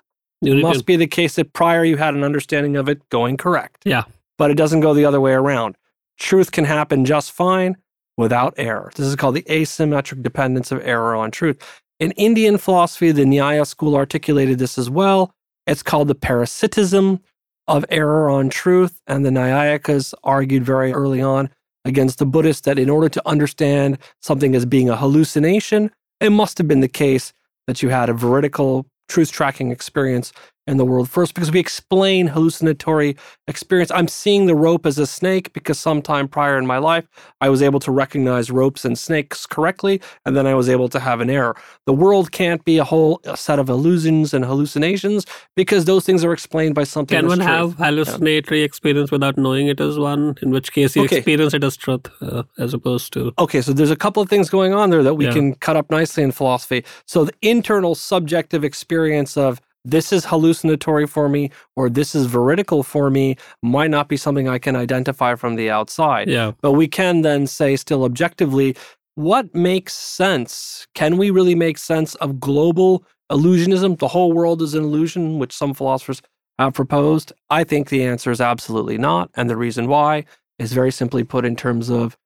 [0.43, 3.83] it must be the case that prior you had an understanding of it going correct.
[3.85, 4.05] Yeah.
[4.37, 5.77] But it doesn't go the other way around.
[6.19, 7.77] Truth can happen just fine
[8.19, 8.91] without error.
[8.97, 11.57] This is called the asymmetric dependence of error on truth.
[12.01, 15.33] In Indian philosophy, the Nyaya school articulated this as well.
[15.67, 17.21] It's called the parasitism
[17.69, 19.01] of error on truth.
[19.07, 21.49] And the Nyayikas argued very early on
[21.85, 25.91] against the Buddhists that in order to understand something as being a hallucination,
[26.21, 27.33] it must have been the case
[27.67, 30.33] that you had a veridical truth tracking experience
[30.69, 33.17] in the world first because we explain hallucinatory
[33.49, 33.91] experience.
[33.91, 37.07] I'm seeing the rope as a snake because sometime prior in my life,
[37.41, 41.01] I was able to recognize ropes and snakes correctly, and then I was able to
[41.01, 41.57] have an error.
[41.87, 45.25] The world can't be a whole set of illusions and hallucinations
[45.57, 47.17] because those things are explained by something.
[47.17, 51.17] can one have hallucinatory experience without knowing it as one in which case you Okay.
[51.17, 54.51] experience it as truth uh, as opposed to Okay, so there's a couple of things
[54.51, 55.33] going on there that we Yeah.
[55.33, 56.85] can cut up nicely in philosophy.
[57.07, 59.61] So the internal subjective experience of
[59.91, 64.49] this is hallucinatory for me or this is veridical for me might not be something
[64.49, 66.29] I can identify from the outside.
[66.29, 68.77] yeah But we can then say still objectively,
[69.15, 70.87] what makes sense?
[70.95, 73.99] Can we really make sense of global illusionism?
[73.99, 76.23] The whole world is an illusion, which some philosophers
[76.59, 77.33] have proposed.
[77.51, 79.31] I think the answer is absolutely not.
[79.35, 80.25] And the reason why
[80.59, 82.17] is very simply put in terms of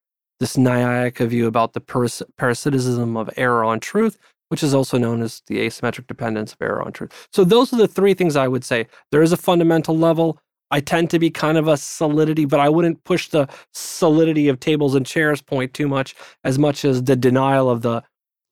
[0.41, 4.19] this Nyayika view about the paras- parasitism of error on truth,
[4.53, 7.27] which is also known as the asymmetric dependence of error on truth.
[7.33, 8.87] So those are the three things I would say.
[9.11, 10.39] There is a fundamental level.
[10.71, 14.61] I tend to be kind of a solidity, but I wouldn't push the solidity of
[14.61, 16.15] tables and chairs point too much
[16.45, 18.03] as much as the denial of the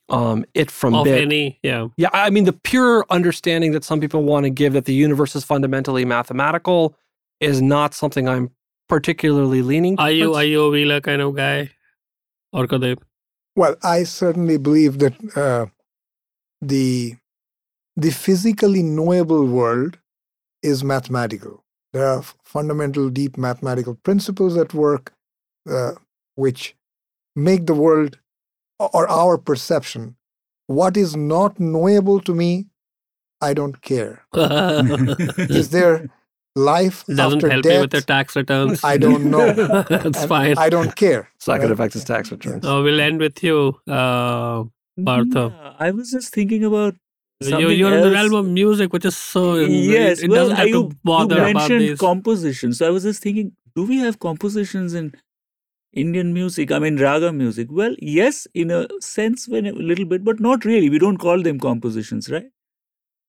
[0.09, 1.21] um it from of bit.
[1.21, 4.87] any yeah Yeah, I mean the pure understanding that some people want to give that
[4.87, 6.97] the universe is fundamentally mathematical
[7.41, 8.51] is not something I'm
[8.89, 10.39] particularly leaning are you towards.
[10.39, 11.71] are you a wheeler kind of guy
[12.55, 12.99] or Kadev?
[13.55, 15.67] Well, I certainly believe that uh,
[16.61, 17.17] the
[17.97, 19.99] the physically knowable world
[20.63, 21.65] is mathematical.
[21.93, 25.13] There are fundamental, deep mathematical principles at work
[25.69, 25.93] uh,
[26.37, 26.75] which
[27.35, 28.19] make the world
[28.79, 30.17] or our perception.
[30.67, 32.67] What is not knowable to me
[33.43, 34.23] I don't care.
[35.39, 36.11] Is there
[36.55, 37.73] life it Doesn't after help death?
[37.73, 38.85] you with your tax returns.
[38.85, 39.53] I don't know.
[39.89, 40.59] That's And fine.
[40.59, 41.31] I don't care.
[41.37, 42.67] It's not going to affect his tax returns.
[42.67, 44.65] Uh, we'll end with you, uh,
[44.99, 45.57] Partho.
[45.57, 46.95] Yeah, I was just thinking about
[47.41, 48.15] You, something you're in the else.
[48.15, 49.57] realm of music, which is so.
[49.57, 51.99] yes, it, it well, doesn't have you, to bother you about mentioned these.
[51.99, 55.15] composition, so I was just thinking, do we have compositions in
[55.93, 56.71] Indian music?
[56.73, 57.69] I mean, raga music.
[57.71, 60.91] Well, yes, in a sense, when a little bit, but not really.
[60.91, 62.51] We don't call them compositions, right?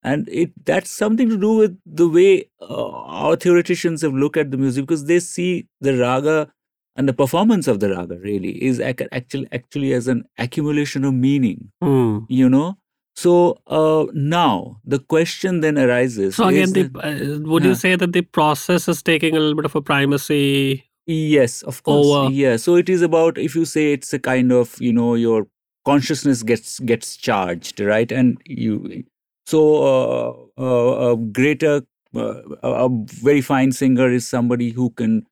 [0.03, 4.51] And it that's something to do with the way uh, our theoreticians have looked at
[4.51, 6.51] the music because they see the raga
[6.95, 11.13] and the performance of the raga really is ac- actually actually as an accumulation of
[11.13, 12.19] meaning Hmm.
[12.27, 12.77] you know
[13.15, 17.69] so uh, now the question then arises So again, the, that- uh, would Huh.
[17.69, 20.85] you say that the process is taking a little bit of a primacy?
[21.07, 24.51] yes of course over- yeah so it is about if you say it's a kind
[24.51, 25.47] of you know your
[25.85, 29.03] consciousness gets gets charged right and you
[29.47, 29.61] so
[29.91, 30.29] uh,
[30.61, 31.81] uh, a greater
[32.15, 32.87] uh, a
[33.29, 35.25] very fine singer is somebody who can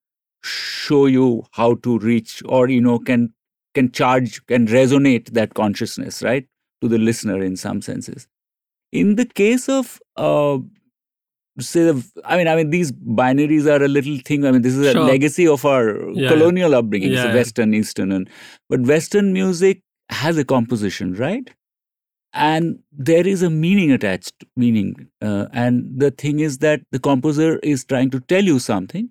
[0.44, 3.34] show you how to reach or you know can
[3.76, 6.48] can charge can resonate that consciousness right
[6.82, 8.28] to the listener in some senses
[8.91, 10.57] in the case of uh,
[11.60, 14.76] say the, i mean i mean these binaries are a little thing i mean this
[14.76, 16.30] is a legacy of our Yeah.
[16.30, 17.34] colonial upbringing yeah.
[17.34, 18.30] western eastern and
[18.70, 21.49] but western music has a composition right
[22.34, 27.57] and there is a meaning attached meaning uh, and the thing is that the composer
[27.60, 29.10] is trying to tell you something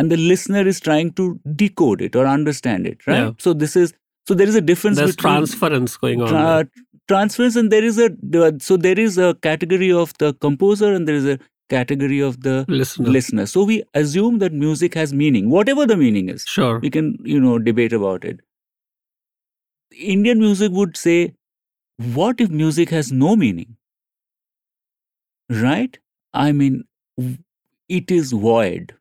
[0.00, 1.24] and the listener is trying to
[1.62, 3.32] decode it or understand it right Yeah.
[3.46, 3.94] so this is
[4.30, 6.28] so there is a difference There's between transference going on.
[6.28, 6.68] tra-
[7.12, 8.08] transference and there is a
[8.68, 11.38] so there is a category of the composer and there is a
[11.74, 13.10] category of the Listener.
[13.18, 16.78] listener so we assume that music has meaning whatever the meaning is Sure.
[16.80, 18.40] we can you know debate about it
[20.16, 21.16] indian music would say
[22.20, 23.76] what if music has no meaning
[25.62, 25.98] right
[26.34, 26.84] i mean
[27.88, 28.94] it is void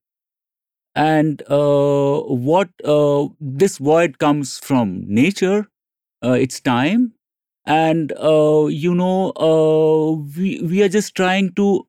[0.95, 5.67] and uh, what uh, this void comes from nature
[6.23, 7.13] uh, it's time.
[7.65, 11.87] And uh, you know uh, we we are just trying to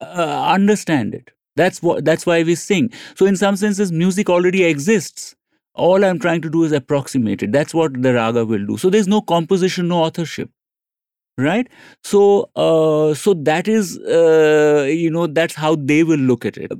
[0.00, 1.30] uh, understand it.
[1.56, 2.90] That's what that's why we sing.
[3.16, 5.34] So in some senses music already exists.
[5.74, 7.52] All i'm trying to do is approximate it.
[7.52, 8.76] That's what the raga will do.
[8.78, 10.50] So there's no composition no authorship
[11.38, 11.68] right?
[12.02, 16.72] So uh, so that is uh, you know that's how they will look at it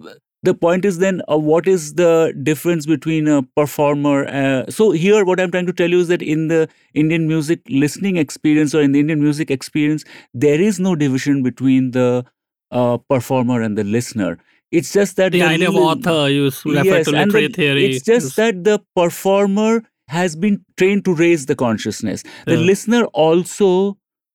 [0.42, 5.24] the point is then uh, what is the difference between a performer uh, so here
[5.24, 8.80] what i'm trying to tell you is that in the indian music listening experience or
[8.82, 10.04] in the indian music experience
[10.34, 12.24] there is no division between the
[12.70, 14.38] uh, performer and the listener
[14.70, 17.84] it's just that The idea of author, you refer yes, to literary the- theory.
[17.86, 22.66] it's just that the performer has been trained to raise the consciousness the Yeah.
[22.72, 23.70] listener also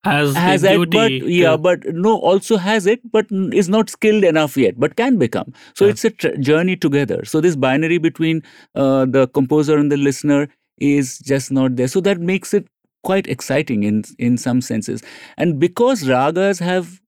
[0.04, 4.24] has, has it, but yeah, to- but no, also has it, but is not skilled
[4.24, 5.54] enough yet, but can become.
[5.76, 5.92] So Yeah.
[5.92, 7.24] it's a tr- journey together.
[7.26, 8.44] So this binary between
[8.76, 10.48] uh, the composer and the listener
[10.78, 11.88] is just not there.
[11.88, 12.68] So that makes it
[13.04, 15.02] quite exciting in in some senses.
[15.38, 17.00] And because ragas have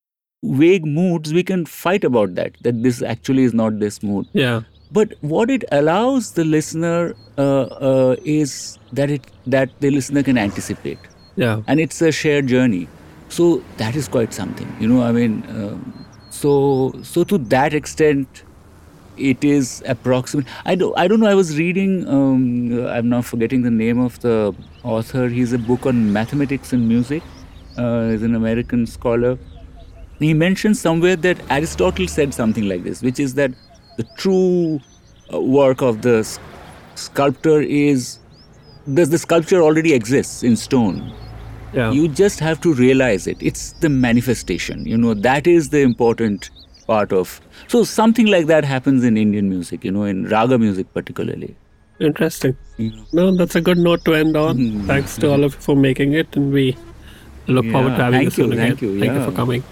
[0.43, 2.55] vague moods, we can fight about that.
[2.61, 4.27] That this actually is not this mood.
[4.33, 4.61] yeah.
[4.91, 10.37] But what it allows the listener uh, uh, is that it that the listener can
[10.37, 10.99] anticipate
[11.35, 11.61] Yeah.
[11.67, 12.87] and it's a shared journey.
[13.29, 18.43] So that is quite something you know i mean um, so so to that extent
[19.17, 20.45] it is approximate.
[20.65, 24.19] I don't i don't know i was reading um, i'm now forgetting the name of
[24.21, 24.53] the
[24.83, 25.27] author.
[25.27, 27.23] He's a book on mathematics and music.
[27.77, 29.37] Uh, he's an american scholar.
[30.19, 33.51] He mentioned somewhere that aristotle said something like this which is that
[33.97, 34.79] the true
[35.33, 36.23] uh, work of the
[36.95, 38.19] sculptor is
[38.87, 41.13] the, the sculpture already exists in stone
[41.75, 41.91] Yeah.
[41.91, 46.49] you just have to realize it it's the manifestation you know that is the important
[46.91, 47.33] part of
[47.73, 51.55] so something like that happens in indian music you know in raga music particularly
[51.99, 52.57] Interesting.
[53.13, 54.57] No, that's a good note to end on.
[54.57, 54.87] Mhm.
[54.87, 56.65] Thanks to all of you for making it, and we
[57.47, 58.89] look forward to having you thank you, soon thank again.
[58.89, 59.63] you, Thank you for coming.